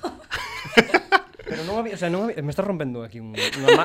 Pero 1.47 1.63
non 1.65 1.79
había, 1.79 1.95
o 1.95 2.01
sea, 2.01 2.11
non 2.11 2.27
había, 2.27 2.43
me 2.43 2.53
está 2.53 2.63
rompendo 2.63 3.03
aquí 3.03 3.19
un, 3.23 3.35
unha 3.35 3.69
ma... 3.75 3.85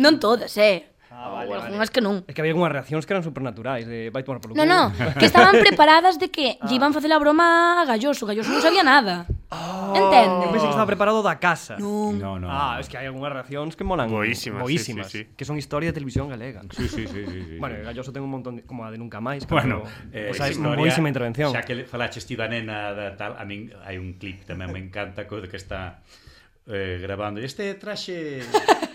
non 0.00 0.16
todas, 0.20 0.50
eh. 0.60 0.93
Ah, 1.14 1.26
ah, 1.26 1.46
vale, 1.46 1.54
algunhas 1.54 1.78
vale. 1.78 1.94
que 1.94 2.00
non. 2.02 2.26
É 2.26 2.34
que 2.34 2.42
había 2.42 2.50
algunhas 2.50 2.74
reaccións 2.74 3.06
que 3.06 3.14
eran 3.14 3.22
supernaturais, 3.22 3.86
de 3.86 4.10
vai 4.10 4.26
tomar 4.26 4.42
polo 4.42 4.58
culo. 4.58 4.66
No, 4.66 4.90
no, 4.90 4.90
que 5.20 5.30
estaban 5.30 5.54
preparadas 5.62 6.18
de 6.18 6.26
que 6.26 6.58
ah. 6.58 6.66
lle 6.66 6.74
iban 6.74 6.90
facer 6.90 7.06
a 7.14 7.22
broma 7.22 7.78
a 7.78 7.86
Galloso, 7.86 8.26
Galloso 8.26 8.50
non 8.50 8.58
sabía 8.58 8.82
nada. 8.82 9.30
Ah. 9.46 9.94
Oh, 9.94 9.94
Entende? 9.94 10.42
Eu 10.42 10.50
pensei 10.50 10.66
que 10.66 10.74
estaba 10.74 10.90
preparado 10.90 11.22
da 11.22 11.38
casa. 11.38 11.78
Non. 11.78 12.18
No, 12.18 12.42
no, 12.42 12.50
ah, 12.50 12.82
es 12.82 12.90
que 12.90 12.98
hai 12.98 13.06
algunhas 13.06 13.30
reaccións 13.30 13.78
que 13.78 13.86
molan. 13.86 14.10
Boísimas. 14.10 14.66
Boísimas, 14.66 15.06
sí, 15.06 15.22
sí, 15.22 15.30
sí. 15.30 15.38
que 15.38 15.46
son 15.46 15.54
historia 15.54 15.94
de 15.94 15.94
televisión 15.94 16.26
galega. 16.26 16.66
Sí, 16.74 16.90
sí, 16.90 17.06
sí. 17.06 17.22
sí, 17.22 17.40
sí 17.46 17.56
bueno, 17.62 17.78
Galloso 17.86 18.10
ten 18.10 18.26
un 18.26 18.34
montón 18.34 18.58
de, 18.58 18.66
como 18.66 18.82
a 18.82 18.90
de 18.90 18.98
nunca 18.98 19.22
máis. 19.22 19.46
Bueno, 19.46 19.86
eh, 20.10 20.28
o 20.30 20.34
sea, 20.34 20.50
historia, 20.50 20.74
boísima 20.74 21.06
intervención. 21.06 21.54
Xa 21.54 21.62
que 21.62 21.86
falaches 21.86 22.26
ti 22.26 22.34
da 22.34 22.50
nena 22.50 22.90
da 22.90 23.14
tal, 23.14 23.38
a 23.38 23.46
min 23.46 23.70
hai 23.86 24.02
un 24.02 24.18
clip 24.18 24.42
tamén 24.42 24.74
me 24.74 24.82
encanta 24.82 25.30
co 25.30 25.38
que 25.46 25.54
está 25.54 26.02
eh, 26.66 26.98
grabando. 27.00 27.40
Este 27.40 27.74
traxe 27.74 28.40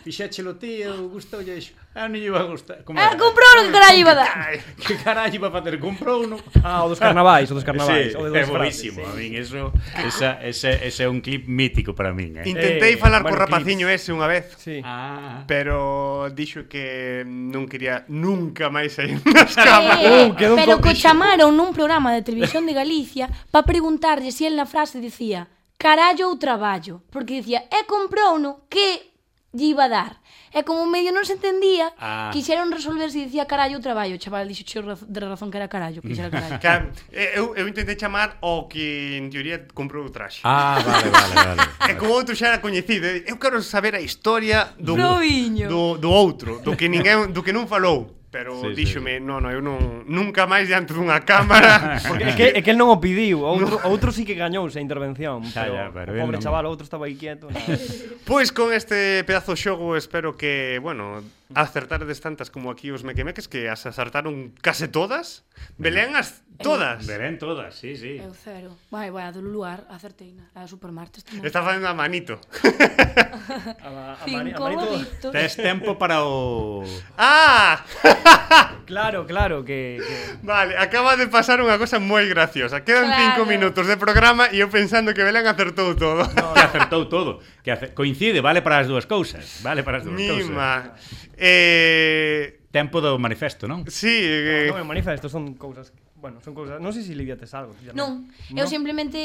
fixéchelo 0.04 0.56
ti, 0.56 0.82
eu 0.82 1.10
gustoulle 1.10 1.58
iso. 1.58 1.74
Ah, 1.94 2.08
non 2.08 2.18
lle 2.18 2.32
iba 2.32 2.40
a 2.40 2.48
gustar. 2.48 2.82
Como 2.84 2.98
ah, 2.98 3.14
comprou 3.14 3.62
que 3.62 3.72
carallo 3.72 4.00
iba 4.00 4.12
a 4.12 4.18
dar. 4.18 4.30
Que 4.88 4.96
carallo 4.98 5.36
iba 5.36 5.48
a 5.50 5.52
facer? 5.52 5.78
Comprou 5.78 6.26
no? 6.26 6.42
Ah, 6.64 6.86
o 6.86 6.90
dos 6.90 7.00
carnavais, 7.00 7.52
o 7.52 7.54
dos 7.54 7.64
carnavais. 7.64 8.14
Sí, 8.14 8.18
o 8.18 8.26
dos 8.26 8.36
é 8.36 8.46
bonísimo. 8.46 9.06
Sí. 9.06 9.06
A 9.06 9.14
min 9.14 9.38
eso, 9.38 9.74
esa, 10.02 10.42
ese, 10.42 10.82
ese 10.82 11.04
é 11.04 11.10
un 11.10 11.22
clip 11.22 11.46
mítico 11.46 11.94
para 11.94 12.14
min. 12.14 12.42
Eh? 12.42 12.50
Intentei 12.50 12.96
eh, 12.96 12.98
falar 12.98 13.22
bueno, 13.22 13.38
co 13.38 13.44
rapaciño 13.46 13.86
ese 13.86 14.10
unha 14.10 14.26
vez. 14.26 14.58
Sí. 14.58 14.82
Ah. 14.82 15.46
Pero 15.46 16.32
dixo 16.34 16.66
que 16.66 17.22
non 17.28 17.70
quería 17.70 18.08
nunca 18.10 18.74
máis 18.74 18.98
sair 18.98 19.20
nas 19.36 19.54
camas. 19.54 20.02
Eh, 20.02 20.34
uh, 20.34 20.58
pero 20.58 20.82
co 20.82 20.90
chamaron 20.96 21.54
nun 21.54 21.76
programa 21.76 22.16
de 22.16 22.26
televisión 22.26 22.66
de 22.66 22.74
Galicia 22.74 23.30
para 23.54 23.68
preguntarlle 23.68 24.34
se 24.34 24.42
si 24.42 24.50
el 24.50 24.58
na 24.58 24.66
frase 24.66 24.98
dicía 24.98 25.59
carallo 25.80 26.28
ou 26.28 26.38
traballo, 26.38 27.02
porque 27.10 27.40
dicía, 27.40 27.64
e 27.72 27.88
comprouno 27.88 28.68
que 28.70 29.10
lle 29.56 29.72
iba 29.72 29.86
a 29.86 29.88
dar. 29.88 30.14
E 30.52 30.66
como 30.66 30.86
medio 30.90 31.14
non 31.14 31.24
se 31.24 31.38
entendía, 31.38 31.94
ah. 32.02 32.34
quixeron 32.34 32.74
resolver 32.74 33.08
se 33.14 33.26
dicía 33.26 33.46
carallo 33.46 33.78
o 33.78 33.82
traballo. 33.82 34.18
O 34.18 34.22
chaval 34.22 34.50
dixo 34.50 34.66
cheo 34.66 34.82
de 34.84 35.20
razón 35.22 35.54
que 35.54 35.58
era 35.62 35.70
carallo, 35.70 36.02
que 36.02 36.14
carallo. 36.14 36.60
Que, 36.62 37.38
eu, 37.38 37.56
eu 37.56 37.66
intentei 37.70 37.96
chamar 37.96 38.38
o 38.42 38.68
que 38.68 39.18
en 39.18 39.30
teoría 39.30 39.64
comprou 39.72 40.04
o 40.06 40.12
traxe. 40.12 40.42
Ah, 40.44 40.82
vale, 40.84 41.10
vale, 41.10 41.36
vale. 41.38 41.62
e 41.86 41.94
como 41.96 42.12
outro 42.18 42.36
xa 42.36 42.52
era 42.52 42.60
coñecido, 42.60 43.06
eu 43.06 43.38
quero 43.40 43.62
saber 43.64 43.96
a 43.96 44.02
historia 44.02 44.74
do, 44.76 44.98
do, 44.98 45.22
do, 45.70 45.84
do 46.02 46.10
outro, 46.12 46.60
do 46.60 46.76
que 46.76 46.90
ninguén, 46.90 47.32
do 47.32 47.46
que 47.46 47.54
non 47.54 47.70
falou. 47.70 48.19
Pero 48.32 48.62
sí, 48.62 48.74
díxome, 48.78 49.18
sí, 49.18 49.18
sí. 49.18 49.26
non, 49.26 49.42
eu 49.50 49.58
non 49.58 50.06
nunca 50.06 50.46
máis 50.46 50.70
diante 50.70 50.94
dunha 50.94 51.18
cámara. 51.26 51.98
Porque 52.10 52.30
é 52.30 52.34
que, 52.38 52.46
é 52.54 52.62
que 52.62 52.70
el 52.70 52.78
non 52.78 52.94
o 52.94 53.02
pediu, 53.02 53.42
outro, 53.42 53.82
outro 53.90 54.14
sí 54.14 54.22
que 54.22 54.38
gañouse 54.38 54.78
a 54.78 54.86
intervención, 54.86 55.42
xa, 55.50 55.66
pero, 55.66 55.74
ya, 55.74 55.86
pero 55.90 56.10
o 56.14 56.22
pobre 56.22 56.38
non... 56.38 56.44
chaval, 56.46 56.70
outro 56.70 56.86
estaba 56.86 57.10
aí 57.10 57.18
quieto. 57.18 57.50
pois 58.30 58.54
pues 58.54 58.54
con 58.54 58.70
este 58.70 59.26
pedazo 59.26 59.58
xogo 59.58 59.98
espero 59.98 60.38
que, 60.38 60.78
bueno, 60.78 61.26
acertardes 61.58 62.22
tantas 62.22 62.54
como 62.54 62.70
aquí 62.70 62.94
os 62.94 63.02
mequemeques 63.02 63.50
que 63.50 63.66
as 63.66 63.90
acertaron 63.90 64.54
case 64.62 64.86
todas. 64.86 65.42
Belén 65.82 66.14
as 66.14 66.46
Todas? 66.60 67.08
Verén 67.08 67.40
todas, 67.40 67.72
sí, 67.76 67.96
sí. 67.96 68.20
Eu 68.20 68.36
cero. 68.36 68.76
Vai, 68.92 69.08
vai, 69.10 69.24
a 69.28 69.32
do 69.32 69.40
luar, 69.40 69.88
acertei 69.88 70.36
na, 70.36 70.52
a 70.56 70.68
supermartes 70.68 71.24
tamén. 71.28 71.48
Está 71.48 71.64
facendo 71.64 71.88
a 71.88 71.96
manito. 71.96 72.36
a, 73.80 74.20
a, 74.20 74.26
mani- 74.28 74.52
a 74.52 74.58
Cinco 74.58 74.64
manito. 74.68 74.86
bolitos. 74.86 75.32
Tes 75.32 75.56
tempo 75.56 75.96
para 75.96 76.24
o... 76.28 76.84
¡Ah! 77.18 77.80
Claro, 78.90 79.28
claro, 79.30 79.62
que... 79.64 80.02
que... 80.02 80.16
Vale, 80.42 80.74
acaba 80.74 81.14
de 81.14 81.30
pasar 81.30 81.62
unha 81.62 81.78
cosa 81.78 82.02
moi 82.02 82.26
graciosa. 82.26 82.82
Quedan 82.82 83.06
Claro. 83.06 83.22
cinco 83.22 83.42
minutos 83.46 83.86
de 83.86 83.94
programa 84.02 84.50
e 84.50 84.66
eu 84.66 84.70
pensando 84.74 85.14
que 85.14 85.22
Belén 85.22 85.46
acertou 85.46 85.94
todo. 85.94 86.26
Que 86.26 86.58
acertou 86.66 87.06
todo. 87.06 87.32
Que 87.62 87.70
ace... 87.70 87.94
Coincide, 87.94 88.42
vale 88.42 88.66
para 88.66 88.82
as 88.82 88.90
dúas 88.90 89.06
cousas. 89.06 89.62
Vale 89.62 89.86
para 89.86 90.02
as 90.02 90.10
dúas 90.10 90.18
cousas. 90.18 90.50
Nima. 90.50 90.98
Eh, 91.38 92.66
Tempo 92.74 92.98
do 93.02 93.18
manifesto, 93.22 93.66
non? 93.70 93.86
sí, 93.90 94.10
eh, 94.26 94.74
ah, 94.74 94.78
Non 94.78 94.82
é 94.82 94.86
manifesto, 94.86 95.30
son 95.30 95.54
cousas 95.58 95.94
que 95.94 96.02
bueno, 96.22 96.40
son 96.44 96.54
cousas, 96.54 96.84
non 96.84 96.92
sei 96.92 97.04
se 97.04 97.16
lidiates 97.16 97.56
algo 97.56 97.72
ti 97.80 97.88
Non, 97.96 98.28
eu 98.52 98.68
simplemente 98.68 99.18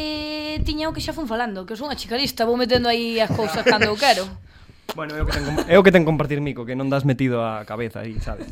tiña 0.62 0.86
o 0.86 0.94
que 0.94 1.02
xa 1.02 1.10
fun 1.10 1.26
falando 1.26 1.66
Que 1.66 1.74
eu 1.74 1.80
son 1.80 1.90
a 1.90 1.98
chicarista, 1.98 2.46
vou 2.46 2.54
metendo 2.54 2.86
aí 2.86 3.18
as 3.18 3.30
cousas 3.30 3.66
cando 3.66 3.90
eu 3.90 3.98
quero 3.98 4.24
Bueno, 4.94 5.16
é 5.16 5.22
o 5.22 5.26
que 5.26 5.32
ten, 5.32 5.44
é 5.66 5.76
o 5.80 5.82
que 5.82 5.90
ten 5.90 6.06
compartir 6.06 6.38
mico 6.38 6.62
Que 6.62 6.78
non 6.78 6.86
das 6.86 7.02
metido 7.02 7.42
a 7.42 7.66
cabeza 7.66 8.06
aí, 8.06 8.20
sabes 8.22 8.46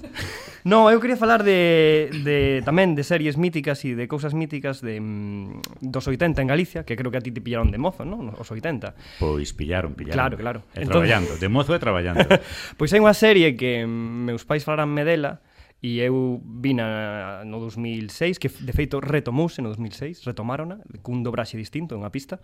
No, 0.64 0.90
eu 0.90 1.02
quería 1.02 1.18
falar 1.18 1.42
de, 1.42 2.10
de 2.22 2.62
tamén 2.62 2.94
de 2.94 3.02
series 3.02 3.34
míticas 3.34 3.82
e 3.82 3.98
de 3.98 4.06
cousas 4.06 4.30
míticas 4.30 4.78
de 4.78 5.02
mm, 5.02 5.82
dos 5.82 6.06
80 6.06 6.38
en 6.38 6.46
Galicia, 6.46 6.86
que 6.86 6.94
creo 6.94 7.10
que 7.10 7.18
a 7.18 7.24
ti 7.24 7.34
te 7.34 7.42
pillaron 7.42 7.74
de 7.74 7.82
mozo, 7.82 8.06
non? 8.06 8.30
Os 8.38 8.46
80. 8.46 9.18
Pois 9.18 9.50
pillaron, 9.58 9.98
pillaron. 9.98 10.14
Claro, 10.14 10.34
claro. 10.38 10.58
E 10.70 10.86
Entonces... 10.86 11.10
traballando, 11.10 11.34
de 11.34 11.48
mozo 11.50 11.74
e 11.74 11.82
traballando. 11.82 12.22
pois 12.78 12.94
hai 12.94 13.02
unha 13.02 13.10
serie 13.10 13.58
que 13.58 13.82
mm, 13.82 14.30
meus 14.30 14.46
pais 14.46 14.62
falaránme 14.62 15.02
dela, 15.02 15.42
E 15.82 15.98
eu 15.98 16.38
vina 16.62 17.42
no 17.42 17.58
2006, 17.58 18.38
que 18.38 18.46
de 18.46 18.70
feito 18.70 19.02
retomouse 19.02 19.58
no 19.58 19.74
2006, 19.74 20.22
retomárona, 20.22 20.78
cun 21.02 21.26
dobraxe 21.26 21.58
distinto, 21.58 21.98
unha 21.98 22.06
pista, 22.06 22.38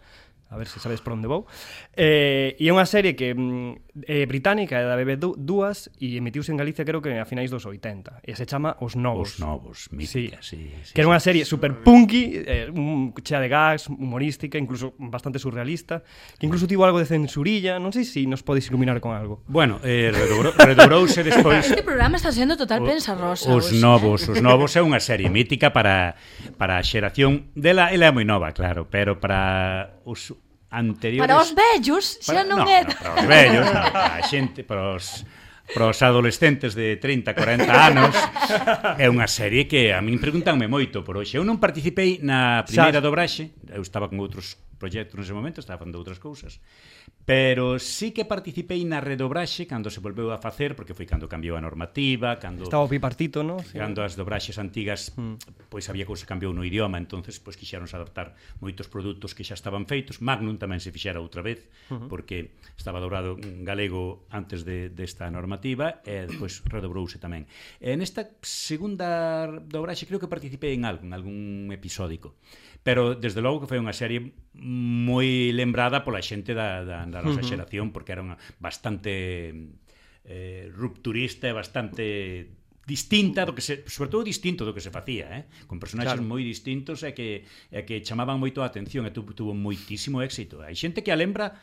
a 0.51 0.59
ver 0.59 0.67
se 0.67 0.83
sabes 0.83 0.99
por 0.99 1.15
onde 1.15 1.31
vou. 1.31 1.47
Eh, 1.95 2.59
e 2.59 2.67
é 2.67 2.73
unha 2.75 2.83
serie 2.83 3.15
que 3.15 3.31
mm, 3.31 4.03
é 4.11 4.27
británica, 4.27 4.83
é 4.83 4.91
da 4.91 4.99
BB2 4.99 5.39
e 6.03 6.19
emitiuse 6.19 6.51
en 6.51 6.59
Galicia 6.59 6.83
creo 6.83 6.99
que 6.99 7.15
a 7.15 7.23
finais 7.31 7.47
dos 7.47 7.63
80, 7.63 8.27
e 8.27 8.35
se 8.35 8.43
chama 8.43 8.75
Os 8.83 8.99
Novos. 8.99 9.39
Os 9.39 9.39
Novos, 9.39 9.87
mítica, 9.95 10.43
sí. 10.43 10.59
sí, 10.59 10.91
sí 10.91 10.91
que 10.91 10.99
era 10.99 11.07
unha 11.07 11.23
serie 11.23 11.47
super 11.47 11.71
punky, 11.87 12.43
eh, 12.43 12.67
un, 12.75 13.15
chea 13.23 13.39
de 13.39 13.47
gags, 13.47 13.87
humorística, 13.87 14.59
incluso 14.59 14.99
bastante 14.99 15.39
surrealista, 15.39 16.03
que 16.43 16.51
incluso 16.51 16.67
tivo 16.67 16.83
algo 16.83 16.99
de 16.99 17.07
censurilla, 17.07 17.79
non 17.79 17.95
sei 17.95 18.03
se 18.03 18.27
nos 18.27 18.43
podes 18.43 18.67
iluminar 18.67 18.99
con 18.99 19.15
algo. 19.15 19.47
Bueno, 19.47 19.79
eh, 19.87 20.11
redobrouse 20.11 21.23
despois... 21.29 21.71
Este 21.71 21.87
programa 21.87 22.19
está 22.19 22.35
sendo 22.35 22.59
total 22.59 22.83
pensarro. 22.83 23.28
Rosa 23.29 23.53
Os 23.53 23.69
hoxe, 23.69 23.81
Novos, 23.81 24.21
eh? 24.25 24.33
Os 24.33 24.41
Novos 24.41 24.73
é 24.77 24.81
unha 24.81 25.01
serie 25.03 25.29
mítica 25.37 25.69
para 25.75 26.17
para 26.57 26.81
a 26.81 26.83
xeración 26.83 27.53
dela, 27.53 27.93
ela 27.93 28.09
é 28.09 28.13
moi 28.13 28.25
nova, 28.25 28.57
claro, 28.57 28.89
pero 28.89 29.21
para 29.21 30.01
os 30.09 30.33
anteriores 30.73 31.25
Para 31.25 31.37
os 31.41 31.53
vellos 31.53 32.21
xa 32.25 32.45
non 32.45 32.65
no, 32.65 32.69
é. 32.69 32.85
No, 32.85 32.93
para 32.97 33.13
os 33.15 33.27
vellos, 33.29 33.67
no, 33.69 33.81
para 33.93 34.17
a 34.17 34.23
xente, 34.25 34.61
para 34.65 34.97
os 34.97 35.25
para 35.69 35.85
os 35.93 36.01
adolescentes 36.01 36.73
de 36.73 36.97
30, 36.97 37.37
40 37.37 37.69
anos 37.69 38.17
é 38.97 39.05
unha 39.13 39.29
serie 39.29 39.69
que 39.69 39.93
a 39.93 40.01
min 40.01 40.17
preguntanme 40.17 40.65
moito 40.65 41.05
por 41.05 41.21
hoxe. 41.21 41.37
Eu 41.37 41.45
non 41.45 41.61
participei 41.61 42.25
na 42.25 42.65
primeira 42.65 43.01
Xa. 43.01 43.05
dobraxe, 43.05 43.45
eu 43.69 43.85
estaba 43.85 44.09
con 44.09 44.17
outros 44.17 44.57
proxecto 44.79 45.19
nese 45.19 45.35
momento, 45.35 45.59
estaba 45.61 45.83
facendo 45.83 45.99
outras 45.99 46.23
cousas. 46.23 46.63
Pero 47.29 47.77
sí 47.77 48.17
que 48.17 48.25
participei 48.25 48.81
na 48.89 49.05
redobraxe 49.05 49.69
cando 49.69 49.93
se 49.93 50.01
volveu 50.01 50.33
a 50.33 50.41
facer, 50.41 50.73
porque 50.73 50.97
foi 50.97 51.05
cando 51.05 51.29
cambiou 51.29 51.59
a 51.59 51.63
normativa, 51.63 52.41
cando 52.41 52.65
Estaba 52.65 52.87
o 52.87 52.89
bipartito, 52.89 53.45
¿no? 53.45 53.61
Sí. 53.61 53.77
Cando 53.77 54.01
as 54.01 54.17
dobraxes 54.17 54.57
antigas, 54.57 55.13
mm. 55.13 55.69
pois 55.69 55.85
había 55.93 56.09
cousa 56.09 56.25
cambiou 56.25 56.57
no 56.57 56.65
idioma, 56.65 56.97
entonces 56.97 57.37
pois 57.37 57.61
quixeronse 57.61 57.93
adaptar 57.93 58.33
moitos 58.65 58.89
produtos 58.89 59.37
que 59.37 59.45
xa 59.45 59.59
estaban 59.59 59.85
feitos. 59.85 60.25
Magnum 60.25 60.57
tamén 60.57 60.81
se 60.81 60.89
fixera 60.89 61.21
outra 61.21 61.45
vez, 61.45 61.69
uh 61.93 62.01
-huh. 62.01 62.09
porque 62.09 62.57
estaba 62.81 62.97
dobrado 62.97 63.37
en 63.37 63.67
galego 63.67 64.25
antes 64.33 64.65
de 64.65 64.89
desta 64.89 65.29
de 65.29 65.37
normativa 65.37 66.01
e 66.09 66.25
depois 66.25 66.65
redobrouse 66.65 67.21
tamén. 67.21 67.45
E 67.77 67.93
nesta 67.93 68.25
segunda 68.41 69.53
dobraxe 69.69 70.09
creo 70.09 70.17
que 70.17 70.33
participei 70.33 70.73
en 70.73 70.89
algo, 70.89 71.05
en 71.05 71.13
algún 71.13 71.69
episódico 71.77 72.41
pero 72.83 73.15
desde 73.15 73.43
logo 73.43 73.65
que 73.65 73.71
foi 73.71 73.79
unha 73.81 73.95
serie 73.95 74.35
moi 74.59 75.55
lembrada 75.55 76.03
pola 76.03 76.23
xente 76.25 76.57
da, 76.57 76.83
da, 76.83 77.05
da 77.05 77.21
nosa 77.21 77.45
xeración 77.45 77.93
porque 77.93 78.15
era 78.15 78.25
unha 78.25 78.37
bastante 78.59 79.51
eh, 80.25 80.69
rupturista 80.73 81.49
e 81.49 81.55
bastante 81.55 82.05
distinta 82.89 83.45
do 83.45 83.53
que 83.53 83.61
se, 83.61 83.85
sobre 83.85 84.09
todo 84.09 84.25
distinto 84.25 84.65
do 84.65 84.73
que 84.73 84.81
se 84.81 84.89
facía, 84.89 85.29
eh? 85.37 85.45
con 85.69 85.77
personaxes 85.77 86.17
claro. 86.17 86.25
moi 86.25 86.41
distintos 86.41 87.05
e 87.05 87.13
que 87.13 87.45
e 87.69 87.85
que 87.85 88.01
chamaban 88.01 88.41
moito 88.41 88.65
a 88.65 88.69
atención 88.73 89.05
e 89.05 89.13
tu, 89.13 89.29
tuvo 89.37 89.53
moitísimo 89.53 90.25
éxito. 90.25 90.65
Hai 90.65 90.73
xente 90.73 91.05
que 91.05 91.13
a 91.13 91.21
lembra 91.21 91.61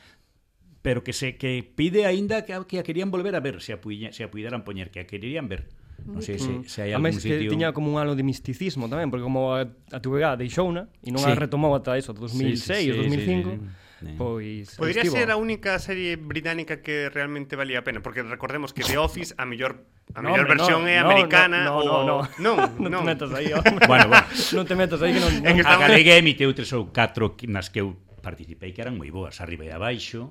pero 0.86 1.01
que 1.01 1.17
se 1.17 1.34
que 1.41 1.65
pide 1.65 2.06
aínda 2.06 2.45
que, 2.45 2.54
que 2.69 2.78
a 2.78 2.86
querían 2.86 3.10
volver 3.10 3.34
a 3.34 3.41
ver, 3.41 3.58
se 3.58 3.73
a, 3.73 3.82
se 4.13 4.21
a 4.21 4.30
puideran 4.30 4.62
poñer, 4.62 4.93
que 4.93 5.01
a 5.01 5.10
querían 5.10 5.49
ver. 5.49 5.65
Non 6.06 6.22
sei 6.22 6.38
se, 6.38 6.62
se 6.70 6.86
hai 6.86 6.94
algún 6.94 7.10
Además, 7.10 7.26
sitio... 7.26 7.41
que 7.41 7.50
tiña 7.50 7.74
como 7.74 7.89
un 7.89 7.98
halo 7.98 8.13
de 8.13 8.22
misticismo 8.22 8.86
tamén, 8.86 9.10
porque 9.10 9.26
como 9.26 9.58
a, 9.58 9.65
a 9.65 9.98
tuberá 9.98 10.38
deixouna 10.38 10.86
e 11.02 11.10
non 11.10 11.26
sí. 11.26 11.34
a 11.34 11.36
retomou 11.36 11.74
ata 11.74 11.98
eso, 11.98 12.13
2006, 12.13 12.62
sí, 12.62 12.62
sí, 12.62 12.94
sí, 12.94 13.10
2005, 13.10 13.50
sí, 13.50 13.58
sí, 13.58 13.65
sí. 14.06 14.13
Pois 14.18 14.76
Podría 14.78 15.02
estivo. 15.02 15.18
ser 15.18 15.32
a 15.32 15.38
única 15.38 15.80
serie 15.82 16.15
británica 16.15 16.86
que 16.86 17.10
realmente 17.10 17.56
valía 17.56 17.82
a 17.82 17.84
pena, 17.84 18.06
porque 18.06 18.22
recordemos 18.22 18.70
que 18.70 18.86
The 18.86 19.02
Office 19.02 19.34
a 19.38 19.50
mellor 19.50 19.82
a 20.13 20.22
no, 20.22 20.30
mellor 20.30 20.46
versión 20.46 20.86
no, 20.86 20.94
é 20.94 21.02
americana 21.02 21.65
no, 21.65 21.82
no, 21.82 21.94
o 21.98 22.04
no, 22.06 22.18
no, 22.38 22.54
no, 22.78 22.89
non 22.89 23.02
te 23.02 23.10
metas 23.10 23.32
aí. 23.34 23.50
bueno, 23.89 24.06
bueno, 24.06 24.26
non 24.30 24.65
te 24.70 24.76
metas 24.78 25.02
aí 25.02 25.10
que 25.18 25.22
non, 25.26 25.32
non... 25.41 25.58
Que 25.58 25.65
estamos... 25.65 25.82
A 25.82 25.89
Galega 25.89 26.13
emiteu 26.22 26.54
tres 26.54 26.70
ou 26.78 26.94
catro 26.94 27.34
nas 27.50 27.74
que 27.74 27.82
eu 27.82 27.98
participei 28.22 28.78
que 28.78 28.82
eran 28.86 28.94
moi 28.94 29.10
boas, 29.10 29.41
arriba 29.41 29.65
e 29.65 29.74
abaixo. 29.74 30.30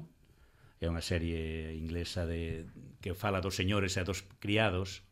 É 0.79 0.87
unha 0.87 1.03
serie 1.03 1.75
inglesa 1.75 2.29
de 2.29 2.69
que 3.03 3.17
fala 3.17 3.43
dos 3.43 3.59
señores 3.59 3.99
e 3.99 4.07
dos 4.07 4.23
criados 4.39 5.03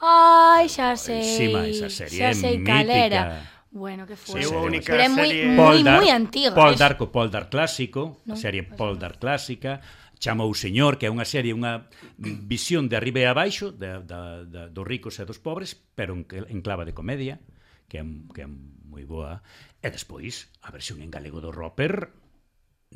Ai, 0.00 0.68
xa 0.72 0.96
sei. 0.96 1.22
Sí, 1.22 1.46
mais 1.52 1.76
a 1.84 1.92
serie 1.92 2.18
xa 2.18 2.32
sei, 2.32 2.56
mítica. 2.56 2.72
calera. 2.72 3.22
Bueno, 3.70 4.08
que 4.08 4.16
foi. 4.16 4.42
Sí, 4.42 4.48
única 4.48 4.96
Pero 4.96 5.04
é 5.04 5.10
moi 5.12 5.30
moi 5.54 5.78
moi 5.84 6.08
antiga. 6.10 6.56
Poldar, 6.56 6.96
co 6.96 7.12
Poldar 7.12 7.52
clásico, 7.52 8.24
no, 8.24 8.34
a 8.34 8.36
serie 8.36 8.64
Poldar 8.64 9.20
clásica, 9.20 9.84
chama 10.18 10.48
o 10.48 10.56
señor, 10.56 10.96
que 10.96 11.06
é 11.06 11.12
unha 11.12 11.28
serie, 11.28 11.52
unha 11.52 11.86
visión 12.18 12.88
de 12.88 12.96
arriba 12.96 13.20
e 13.22 13.28
abaixo 13.28 13.70
da, 13.70 14.00
da, 14.00 14.42
da, 14.42 14.62
dos 14.72 14.86
ricos 14.88 15.20
e 15.20 15.28
dos 15.28 15.38
pobres, 15.38 15.76
pero 15.94 16.16
en, 16.16 16.24
en 16.26 16.58
clava 16.64 16.88
de 16.88 16.96
comedia, 16.96 17.38
que 17.86 18.00
é, 18.00 18.04
que 18.32 18.42
é 18.44 18.48
moi 18.48 19.04
boa. 19.04 19.44
E 19.84 19.88
despois, 19.92 20.48
a 20.64 20.72
versión 20.72 21.04
en 21.04 21.12
galego 21.12 21.44
do 21.44 21.52
Roper 21.52 22.10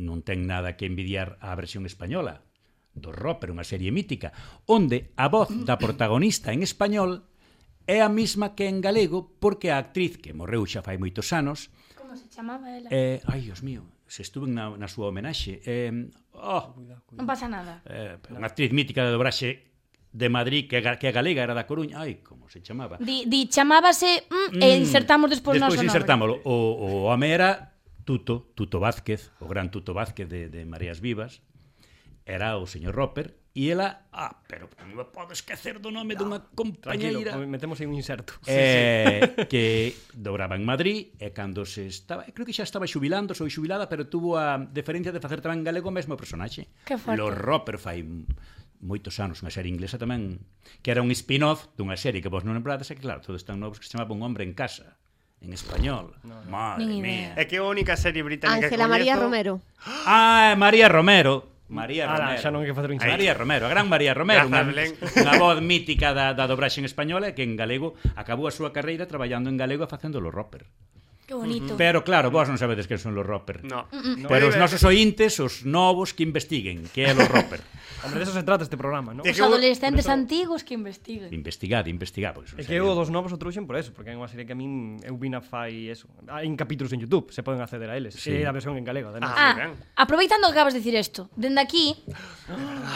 non 0.00 0.24
ten 0.26 0.48
nada 0.48 0.74
que 0.74 0.88
envidiar 0.88 1.38
á 1.38 1.54
versión 1.54 1.84
española 1.86 2.42
do 2.94 3.10
Roper, 3.10 3.50
unha 3.50 3.66
serie 3.66 3.90
mítica, 3.90 4.30
onde 4.70 5.12
a 5.18 5.26
voz 5.26 5.50
mm. 5.50 5.66
da 5.66 5.76
protagonista 5.76 6.54
en 6.54 6.62
español 6.62 7.26
é 7.84 8.00
a 8.00 8.08
mesma 8.08 8.56
que 8.56 8.70
en 8.70 8.80
galego 8.80 9.36
porque 9.42 9.68
a 9.68 9.76
actriz 9.76 10.16
que 10.16 10.32
morreu 10.32 10.64
xa 10.64 10.80
fai 10.80 10.96
moitos 10.96 11.34
anos 11.34 11.68
Como 11.98 12.16
se 12.16 12.30
chamaba 12.32 12.70
ela? 12.72 12.88
Eh, 12.88 13.20
ai, 13.28 13.44
Dios 13.44 13.60
mío, 13.60 13.84
se 14.08 14.24
estuve 14.24 14.48
na, 14.48 14.72
na 14.72 14.88
súa 14.88 15.12
homenaxe 15.12 15.60
eh, 15.68 15.92
oh. 16.32 16.72
Non 17.12 17.28
pasa 17.28 17.44
nada 17.50 17.84
eh, 17.84 18.16
Unha 18.32 18.48
actriz 18.48 18.72
mítica 18.72 19.04
de 19.04 19.12
dobraxe 19.12 19.74
de 20.14 20.28
Madrid 20.30 20.70
que, 20.70 20.78
que 20.78 21.08
a 21.10 21.12
galega 21.12 21.42
era 21.42 21.58
da 21.58 21.66
Coruña, 21.66 21.98
ai, 21.98 22.22
como 22.22 22.46
se 22.46 22.62
chamaba? 22.62 23.02
Di, 23.02 23.26
di 23.26 23.50
chamábase 23.50 24.30
mm, 24.30 24.62
e 24.62 24.68
mm, 24.70 24.82
insertamos 24.86 25.28
despois 25.28 25.58
noso 25.58 25.74
Despois 25.74 25.90
insertámoslo. 25.90 26.38
O, 26.46 26.54
o 26.54 26.88
home 27.10 27.34
era 27.34 27.74
Tuto, 28.06 28.46
Tuto 28.54 28.78
Vázquez, 28.78 29.34
o 29.42 29.50
gran 29.50 29.74
Tuto 29.74 29.90
Vázquez 29.90 30.30
de, 30.30 30.46
de 30.46 30.62
Mareas 30.62 31.02
Vivas, 31.02 31.42
era 32.24 32.56
o 32.56 32.66
señor 32.66 32.96
Roper 32.96 33.36
e 33.54 33.70
ela, 33.70 34.10
ah, 34.10 34.42
pero 34.50 34.66
non 34.82 34.98
me 34.98 35.06
podo 35.06 35.30
esquecer 35.30 35.78
do 35.78 35.94
nome 35.94 36.18
no, 36.18 36.26
dunha 36.26 36.40
compañeira 36.58 37.38
metemos 37.46 37.78
aí 37.78 37.86
un 37.86 37.94
inserto 37.94 38.34
eh, 38.50 39.22
sí, 39.22 39.28
sí. 39.30 39.46
que 39.52 39.64
dobraba 40.10 40.58
en 40.58 40.66
Madrid 40.66 41.14
e 41.22 41.30
cando 41.30 41.62
se 41.62 41.86
estaba, 41.86 42.26
eh, 42.26 42.34
creo 42.34 42.42
que 42.42 42.56
xa 42.56 42.66
estaba 42.66 42.90
xubilando 42.90 43.30
sou 43.30 43.46
xubilada, 43.46 43.86
pero 43.86 44.10
tuvo 44.10 44.34
a 44.34 44.58
deferencia 44.58 45.14
de 45.14 45.22
facer 45.22 45.38
tamén 45.38 45.62
galego 45.62 45.92
o 45.92 45.94
mesmo 45.94 46.18
personaxe 46.18 46.66
Lo 47.14 47.30
Roper 47.30 47.78
fai 47.78 48.02
moitos 48.82 49.22
anos 49.22 49.38
unha 49.46 49.54
serie 49.54 49.70
inglesa 49.70 50.02
tamén 50.02 50.42
que 50.82 50.90
era 50.90 50.98
un 50.98 51.14
spin-off 51.14 51.70
dunha 51.78 51.94
serie 51.94 52.18
que 52.18 52.32
vos 52.32 52.42
non 52.42 52.58
lembrades 52.58 52.90
e 52.90 52.98
que 52.98 53.06
claro, 53.06 53.22
todos 53.22 53.38
están 53.38 53.62
novos 53.62 53.78
que 53.78 53.86
se 53.86 53.94
chamaba 53.94 54.18
Un 54.18 54.26
hombre 54.26 54.42
en 54.42 54.58
casa 54.58 54.98
en 55.44 55.52
español. 55.52 56.16
No, 56.24 56.42
no. 56.42 56.50
Madre 56.50 56.86
mía. 56.86 57.36
É 57.36 57.44
que 57.44 57.60
a 57.60 57.68
única 57.68 57.94
serie 58.00 58.24
británica 58.24 58.64
Ángela 58.64 58.88
María 58.88 59.14
Romero. 59.14 59.60
Ah, 60.08 60.56
María 60.56 60.88
Romero. 60.88 61.53
María 61.68 62.04
Romero. 62.04 62.40
Xa 62.40 62.50
non 62.52 62.60
hai 62.60 62.68
que 62.68 62.76
facer 62.76 62.92
un 62.92 63.00
María 63.00 63.32
Romero, 63.32 63.64
a 63.64 63.70
gran 63.72 63.88
María 63.88 64.12
Romero, 64.12 64.44
unha, 64.44 64.68
unha 64.68 65.34
voz 65.40 65.58
mítica 65.64 66.12
da, 66.12 66.36
da 66.36 66.44
dobraxe 66.44 66.84
en 66.84 66.86
española 66.86 67.32
que 67.32 67.40
en 67.40 67.56
galego 67.56 67.96
acabou 68.14 68.46
a 68.48 68.52
súa 68.52 68.70
carreira 68.76 69.08
traballando 69.08 69.48
en 69.48 69.56
galego 69.56 69.84
e 69.84 69.90
facéndolo 69.90 70.28
roper. 70.28 70.68
Que 71.24 71.32
bonito. 71.32 71.76
Pero 71.80 72.04
claro, 72.04 72.28
vos 72.28 72.52
non 72.52 72.60
sabedes 72.60 72.84
que 72.84 73.00
son 73.00 73.16
los 73.16 73.24
roper. 73.24 73.64
No. 73.64 73.88
Mm, 73.88 74.28
mm. 74.28 74.28
Pero 74.28 74.52
os 74.52 74.60
nosos 74.60 74.84
ointes, 74.84 75.40
os 75.40 75.64
novos 75.64 76.12
que 76.12 76.20
investiguen 76.20 76.84
que 76.92 77.08
é 77.08 77.16
los 77.16 77.32
roper. 77.32 77.64
Hombre, 78.04 78.22
eso 78.22 78.32
se 78.32 78.42
trata 78.42 78.64
este 78.64 78.76
programa, 78.76 79.14
¿no? 79.14 79.22
Os 79.22 79.40
adolescentes 79.40 80.08
antigos 80.08 80.64
que 80.64 80.74
investiguen. 80.74 81.32
Investigad, 81.32 81.86
investigad. 81.86 82.34
Porque 82.34 82.60
é 82.60 82.64
que 82.64 82.76
eu 82.76 82.92
dos 82.92 83.08
novos 83.08 83.32
o 83.32 83.38
trouxen 83.40 83.64
por 83.64 83.76
eso, 83.80 83.92
porque 83.96 84.12
é 84.12 84.16
unha 84.16 84.28
serie 84.28 84.44
que 84.44 84.52
a 84.52 84.58
min 84.58 85.00
eu 85.02 85.16
vina 85.16 85.40
fai 85.40 85.88
eso. 85.88 86.06
Ah, 86.28 86.44
Hai 86.44 86.50
capítulos 86.54 86.92
en 86.92 87.00
YouTube, 87.00 87.32
se 87.32 87.40
poden 87.40 87.64
acceder 87.64 87.88
a 87.88 87.96
eles. 87.96 88.14
Sí. 88.20 88.30
E 88.30 88.44
a 88.44 88.52
versión 88.52 88.76
en 88.76 88.84
galego. 88.84 89.08
Además. 89.08 89.32
Ah, 89.32 89.72
ah 89.72 89.72
aproveitando 89.96 90.50
que 90.50 90.54
acabas 90.54 90.76
de 90.76 90.84
decir 90.84 90.94
isto, 90.94 91.32
dende 91.34 91.60
aquí, 91.60 91.96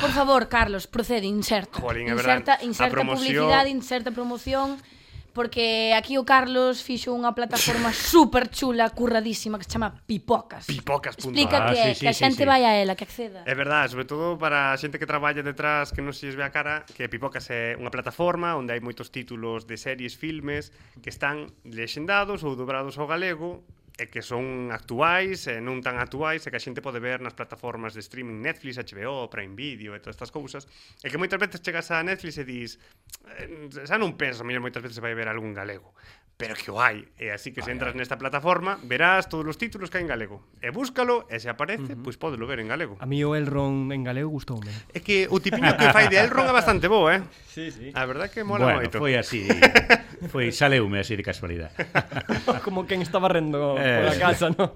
por 0.00 0.12
favor, 0.12 0.48
Carlos, 0.52 0.86
procede, 0.86 1.24
inserta. 1.26 1.80
Jolín, 1.80 2.08
inserta, 2.12 2.60
inserta, 2.60 2.64
inserta 2.64 2.92
promoción... 2.92 3.24
publicidade, 3.24 3.68
inserta 3.70 4.10
promoción 4.10 4.76
porque 5.38 5.94
aquí 5.94 6.18
o 6.18 6.26
Carlos 6.26 6.82
fixo 6.82 7.14
unha 7.14 7.30
plataforma 7.30 7.94
super 7.94 8.50
chula, 8.50 8.90
curradísima, 8.90 9.54
que 9.54 9.70
se 9.70 9.78
chama 9.78 9.94
Pipocas. 9.94 10.66
Pipocas. 10.66 11.14
Explica 11.14 11.62
ah, 11.62 11.70
que, 11.70 11.94
sí, 11.94 11.94
sí, 11.94 12.00
que 12.02 12.10
a 12.10 12.18
xente 12.18 12.42
sí, 12.42 12.42
sí. 12.42 12.50
vai 12.50 12.66
a 12.66 12.74
ela, 12.74 12.98
que 12.98 13.06
acceda. 13.06 13.46
É 13.46 13.54
verdade, 13.54 13.94
sobre 13.94 14.02
todo 14.02 14.34
para 14.34 14.74
a 14.74 14.78
xente 14.82 14.98
que 14.98 15.06
traballa 15.06 15.38
detrás 15.46 15.94
que 15.94 16.02
non 16.02 16.10
se 16.10 16.26
ve 16.34 16.42
a 16.42 16.50
cara, 16.50 16.82
que 16.90 17.06
Pipocas 17.06 17.46
é 17.54 17.78
unha 17.78 17.94
plataforma 17.94 18.58
onde 18.58 18.74
hai 18.74 18.82
moitos 18.82 19.14
títulos 19.14 19.62
de 19.62 19.78
series, 19.78 20.18
filmes 20.18 20.74
que 20.98 21.14
están 21.14 21.54
lexendados 21.62 22.42
ou 22.42 22.58
dobrados 22.58 22.98
ao 22.98 23.06
galego 23.06 23.62
e 23.98 24.06
que 24.06 24.22
son 24.22 24.70
actuais 24.70 25.50
e 25.50 25.58
non 25.58 25.82
tan 25.82 25.98
actuais 25.98 26.46
e 26.46 26.54
que 26.54 26.58
a 26.58 26.62
xente 26.62 26.78
pode 26.78 27.02
ver 27.02 27.18
nas 27.18 27.34
plataformas 27.34 27.98
de 27.98 28.00
streaming 28.00 28.38
Netflix, 28.38 28.78
HBO, 28.78 29.26
Prime 29.26 29.58
Video 29.58 29.92
e 29.92 29.98
todas 29.98 30.14
estas 30.14 30.30
cousas 30.30 30.70
e 31.02 31.10
que 31.10 31.18
moitas 31.18 31.42
veces 31.42 31.58
chegas 31.58 31.90
a 31.90 31.98
Netflix 32.06 32.38
e 32.38 32.46
dis 32.46 32.78
eh, 33.42 33.66
xa 33.82 33.98
non 33.98 34.14
a 34.14 34.44
mellor 34.46 34.62
moitas 34.62 34.86
veces 34.86 35.02
vai 35.02 35.18
ver 35.18 35.26
algún 35.26 35.50
galego 35.50 35.98
pero 36.38 36.54
que 36.54 36.70
o 36.70 36.78
hai 36.78 37.02
e 37.18 37.34
así 37.34 37.50
que 37.50 37.66
se 37.66 37.74
entras 37.74 37.98
nesta 37.98 38.14
plataforma 38.14 38.78
verás 38.86 39.26
todos 39.26 39.42
os 39.50 39.58
títulos 39.58 39.90
que 39.90 39.98
hai 39.98 40.06
en 40.06 40.10
galego 40.14 40.46
e 40.62 40.70
búscalo 40.70 41.26
e 41.26 41.42
se 41.42 41.50
aparece, 41.50 41.92
uh 41.92 41.98
-huh. 41.98 42.06
pois 42.06 42.14
podelo 42.14 42.46
ver 42.46 42.62
en 42.62 42.70
galego 42.70 42.94
a 43.02 43.06
mí 43.10 43.18
o 43.26 43.34
Elron 43.34 43.90
en 43.90 44.06
galego 44.06 44.30
gustoume 44.30 44.70
é 44.94 45.02
que 45.02 45.26
o 45.26 45.42
tipiño 45.42 45.74
que 45.74 45.90
fai 45.90 46.06
de 46.06 46.22
Elron 46.22 46.46
é 46.46 46.54
bastante 46.54 46.86
bo, 46.86 47.10
eh? 47.10 47.26
Sí, 47.50 47.74
sí. 47.74 47.90
a 47.90 48.06
verdad 48.06 48.30
que 48.30 48.46
mola 48.46 48.70
bueno, 48.70 48.78
moito 48.78 49.02
foi 49.02 49.18
así 49.18 49.50
foi 50.26 50.50
saleume 50.50 50.98
así 50.98 51.14
de 51.14 51.22
casualidade. 51.22 51.78
Como 52.66 52.90
quen 52.90 52.98
está 53.00 53.22
barrendo 53.22 53.78
eh. 53.78 54.02
pola 54.02 54.14
casa, 54.18 54.50
non? 54.50 54.74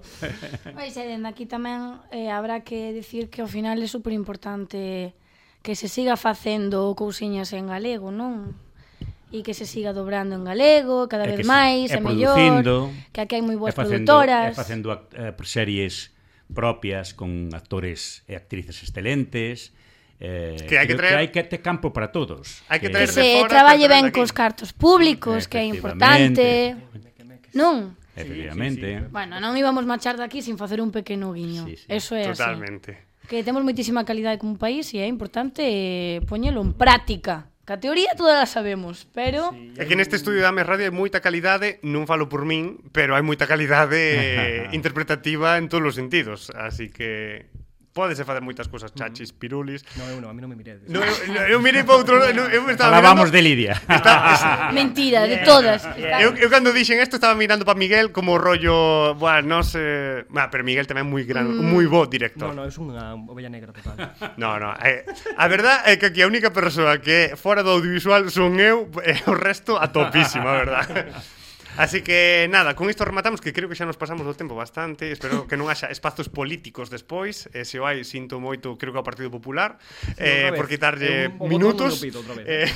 Pois 0.76 0.94
e 0.94 1.02
dende 1.02 1.26
aquí 1.26 1.50
tamén 1.50 1.98
eh, 2.14 2.30
habrá 2.30 2.62
que 2.62 2.94
decir 2.94 3.26
que 3.26 3.42
ao 3.42 3.50
final 3.50 3.82
é 3.82 3.88
super 3.90 4.14
importante 4.14 5.18
que 5.66 5.74
se 5.74 5.90
siga 5.90 6.14
facendo 6.14 6.94
cousiñas 6.94 7.50
en 7.54 7.66
galego, 7.66 8.14
non? 8.14 8.54
e 9.32 9.40
que 9.40 9.56
se 9.56 9.64
siga 9.64 9.96
dobrando 9.96 10.36
en 10.36 10.44
galego 10.44 11.08
cada 11.08 11.24
vez 11.24 11.40
máis, 11.48 11.88
é, 11.88 11.98
mellor 12.04 12.60
que 13.16 13.24
aquí 13.24 13.40
hai 13.40 13.42
moi 13.42 13.56
boas 13.56 13.72
é 13.72 13.76
facendo, 13.80 14.04
produtoras 14.04 14.52
E 14.52 14.60
facendo 14.60 14.92
act, 14.92 15.16
eh, 15.16 15.32
series 15.48 16.12
propias 16.52 17.16
con 17.16 17.48
actores 17.56 18.28
e 18.28 18.36
actrices 18.36 18.84
excelentes 18.84 19.72
Eh, 20.22 20.54
que 20.70 20.78
hai 20.78 20.86
que, 20.86 20.94
traer... 20.94 21.18
que 21.18 21.18
hai 21.18 21.28
que 21.34 21.42
ter 21.42 21.58
campo 21.58 21.90
para 21.90 22.14
todos. 22.14 22.62
Hai 22.70 22.78
que, 22.78 22.86
que 22.86 22.94
traer 22.94 23.10
que 23.10 23.18
se 23.18 23.42
fora, 23.42 23.50
traballe 23.50 23.90
ben 23.90 24.14
cos 24.14 24.30
cartos 24.30 24.70
públicos, 24.70 25.50
que 25.50 25.58
é 25.58 25.66
importante. 25.66 26.78
Non? 27.58 27.98
Efectivamente. 28.14 28.86
Sí, 28.86 28.94
sí, 28.94 29.02
sí. 29.02 29.10
Bueno, 29.10 29.42
non 29.42 29.58
íbamos 29.58 29.82
marchar 29.82 30.14
daqui 30.14 30.38
sin 30.38 30.54
facer 30.54 30.78
un 30.78 30.94
pequeno 30.94 31.34
guiño. 31.34 31.66
Sí, 31.66 31.74
sí. 31.74 31.86
Eso 31.90 32.14
é 32.14 32.30
Totalmente. 32.30 33.02
así. 33.02 33.26
Que 33.26 33.42
temos 33.42 33.66
moitísima 33.66 34.06
calidade 34.06 34.38
como 34.38 34.54
país 34.62 34.94
e 34.94 35.02
é 35.02 35.10
importante 35.10 35.66
eh, 35.66 36.22
poñelo 36.30 36.62
en 36.62 36.70
práctica. 36.70 37.50
Que 37.66 37.74
a 37.74 37.82
teoría 37.82 38.14
todas 38.14 38.38
la 38.38 38.46
sabemos, 38.46 39.10
pero... 39.10 39.50
Sí, 39.50 39.74
é 39.74 39.90
que 39.90 39.98
neste 39.98 40.14
estudio 40.14 40.38
da 40.38 40.54
Ames 40.54 40.66
Radio 40.66 40.86
hai 40.86 40.94
moita 40.94 41.18
calidade, 41.18 41.82
non 41.82 42.06
falo 42.06 42.30
por 42.30 42.46
min, 42.46 42.78
pero 42.94 43.18
hai 43.18 43.26
moita 43.26 43.50
calidade 43.50 43.98
eh, 44.22 44.62
interpretativa 44.70 45.58
en 45.58 45.66
todos 45.66 45.94
os 45.94 45.98
sentidos, 45.98 46.54
así 46.54 46.94
que 46.94 47.50
Pódese 47.92 48.24
facer 48.24 48.40
moitas 48.40 48.72
cousas, 48.72 48.88
chachis, 48.96 49.36
pirulis. 49.36 49.84
No, 50.00 50.08
eu 50.08 50.16
non, 50.16 50.32
a 50.32 50.34
mí 50.34 50.40
non 50.40 50.48
me 50.48 50.56
miredes. 50.56 50.88
No, 50.88 51.04
eu, 51.04 51.12
no, 51.28 51.40
eu 51.44 51.58
mirei 51.60 51.84
para 51.84 52.00
outro, 52.00 52.16
eu, 52.24 52.48
eu 52.48 52.64
me 52.64 52.72
estaba 52.72 52.96
Hablábamos 52.96 53.28
mirando. 53.28 53.36
de 53.36 53.40
Lidia. 53.44 53.74
Está. 53.84 54.72
Mentira, 54.72 55.28
de 55.28 55.44
todas. 55.44 55.84
Yeah. 56.00 56.24
Eu, 56.24 56.32
eu 56.40 56.48
cando 56.48 56.72
dixen 56.72 57.04
isto 57.04 57.20
estaba 57.20 57.36
mirando 57.36 57.68
para 57.68 57.76
Miguel 57.76 58.08
como 58.08 58.40
rollo, 58.40 59.12
bua, 59.20 59.44
non 59.44 59.60
sé, 59.60 60.24
ah, 60.24 60.48
pero 60.48 60.64
Miguel 60.64 60.88
tamén 60.88 61.04
moi 61.04 61.28
gran, 61.28 61.52
mm. 61.52 61.68
moi 61.68 61.84
bo 61.84 62.08
director. 62.08 62.48
No, 62.56 62.64
no, 62.64 62.64
é 62.64 62.72
unha 62.72 63.12
ovella 63.28 63.52
negra 63.52 63.76
total. 63.76 64.16
no, 64.40 64.56
no, 64.56 64.72
eh, 64.80 65.04
a 65.36 65.44
verdad 65.52 65.84
é 65.84 66.00
que 66.00 66.08
aquí 66.08 66.24
a 66.24 66.28
única 66.32 66.48
persoa 66.48 66.96
que 66.96 67.36
fora 67.36 67.60
do 67.60 67.76
audiovisual 67.76 68.24
son 68.32 68.56
eu, 68.56 68.88
e 69.04 69.12
eh, 69.12 69.20
o 69.28 69.36
resto 69.36 69.76
a 69.76 69.92
topísima, 69.92 70.48
a 70.48 70.56
verdad. 70.56 70.88
Así 71.76 72.02
que 72.02 72.48
nada, 72.50 72.76
con 72.76 72.90
isto 72.90 73.04
rematamos 73.04 73.40
que 73.40 73.52
creo 73.52 73.68
que 73.68 73.74
xa 73.74 73.88
nos 73.88 73.96
pasamos 73.96 74.28
do 74.28 74.36
tempo 74.36 74.52
bastante, 74.52 75.08
espero 75.08 75.48
que 75.48 75.56
non 75.56 75.72
haxa 75.72 75.88
espazos 75.88 76.28
políticos 76.28 76.92
despois, 76.92 77.48
e 77.56 77.64
se 77.64 77.80
o 77.80 77.88
hai 77.88 78.04
sinto 78.04 78.36
moito, 78.36 78.76
creo 78.76 78.92
que 78.92 79.00
ao 79.00 79.06
Partido 79.06 79.32
Popular, 79.32 79.80
sí, 79.80 80.20
eh, 80.20 80.52
por 80.52 80.68
quitarlle 80.68 81.32
eh, 81.32 81.40
un, 81.40 81.48
minutos. 81.48 81.96
Voto 81.96 81.96
non 81.96 82.04
pido 82.04 82.18
outra 82.20 82.34
vez. 82.36 82.44
Eh... 82.44 82.68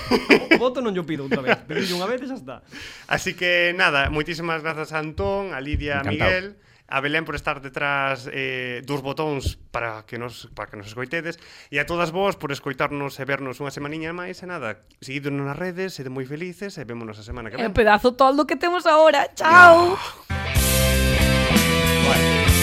O 0.57 0.59
voto 0.59 0.81
non 0.81 0.97
yo 0.97 1.05
pido 1.05 1.29
outra 1.29 1.45
vez, 1.45 1.61
pero 1.69 1.85
unha 1.85 2.09
vez 2.09 2.25
e 2.25 2.27
xa 2.33 2.37
está. 2.41 2.57
Así 3.05 3.37
que 3.37 3.77
nada, 3.77 4.09
moitísimas 4.09 4.65
grazas 4.65 4.97
a 4.97 5.05
Antón, 5.05 5.53
a 5.53 5.61
Lidia, 5.61 6.01
a 6.01 6.05
Miguel 6.09 6.57
a 6.89 7.01
Belén 7.03 7.27
por 7.27 7.35
estar 7.35 7.61
detrás 7.61 8.31
eh, 8.31 8.83
dos 8.87 9.03
botóns 9.03 9.59
para 9.75 10.07
que 10.07 10.19
nos 10.19 10.47
para 10.55 10.71
que 10.71 10.79
nos 10.79 10.87
escoitedes 10.87 11.39
e 11.71 11.83
a 11.83 11.87
todas 11.87 12.15
vos 12.15 12.39
por 12.39 12.55
escoitarnos 12.55 13.19
e 13.19 13.25
vernos 13.27 13.59
unha 13.59 13.75
semaniña 13.75 14.15
máis 14.15 14.43
e 14.43 14.47
nada, 14.47 14.87
seguidnos 15.03 15.35
nas 15.43 15.59
redes, 15.59 15.99
sede 15.99 16.11
moi 16.11 16.25
felices 16.25 16.79
e 16.79 16.83
vémonos 16.87 17.19
a 17.19 17.25
semana 17.27 17.51
que 17.51 17.59
vem. 17.59 17.67
É 17.67 17.71
un 17.71 17.77
pedazo 17.77 18.15
toldo 18.15 18.47
que 18.47 18.55
temos 18.55 18.87
agora. 18.87 19.31
Chao. 19.35 19.99
Ah. 19.99 20.47
Bueno. 22.07 22.56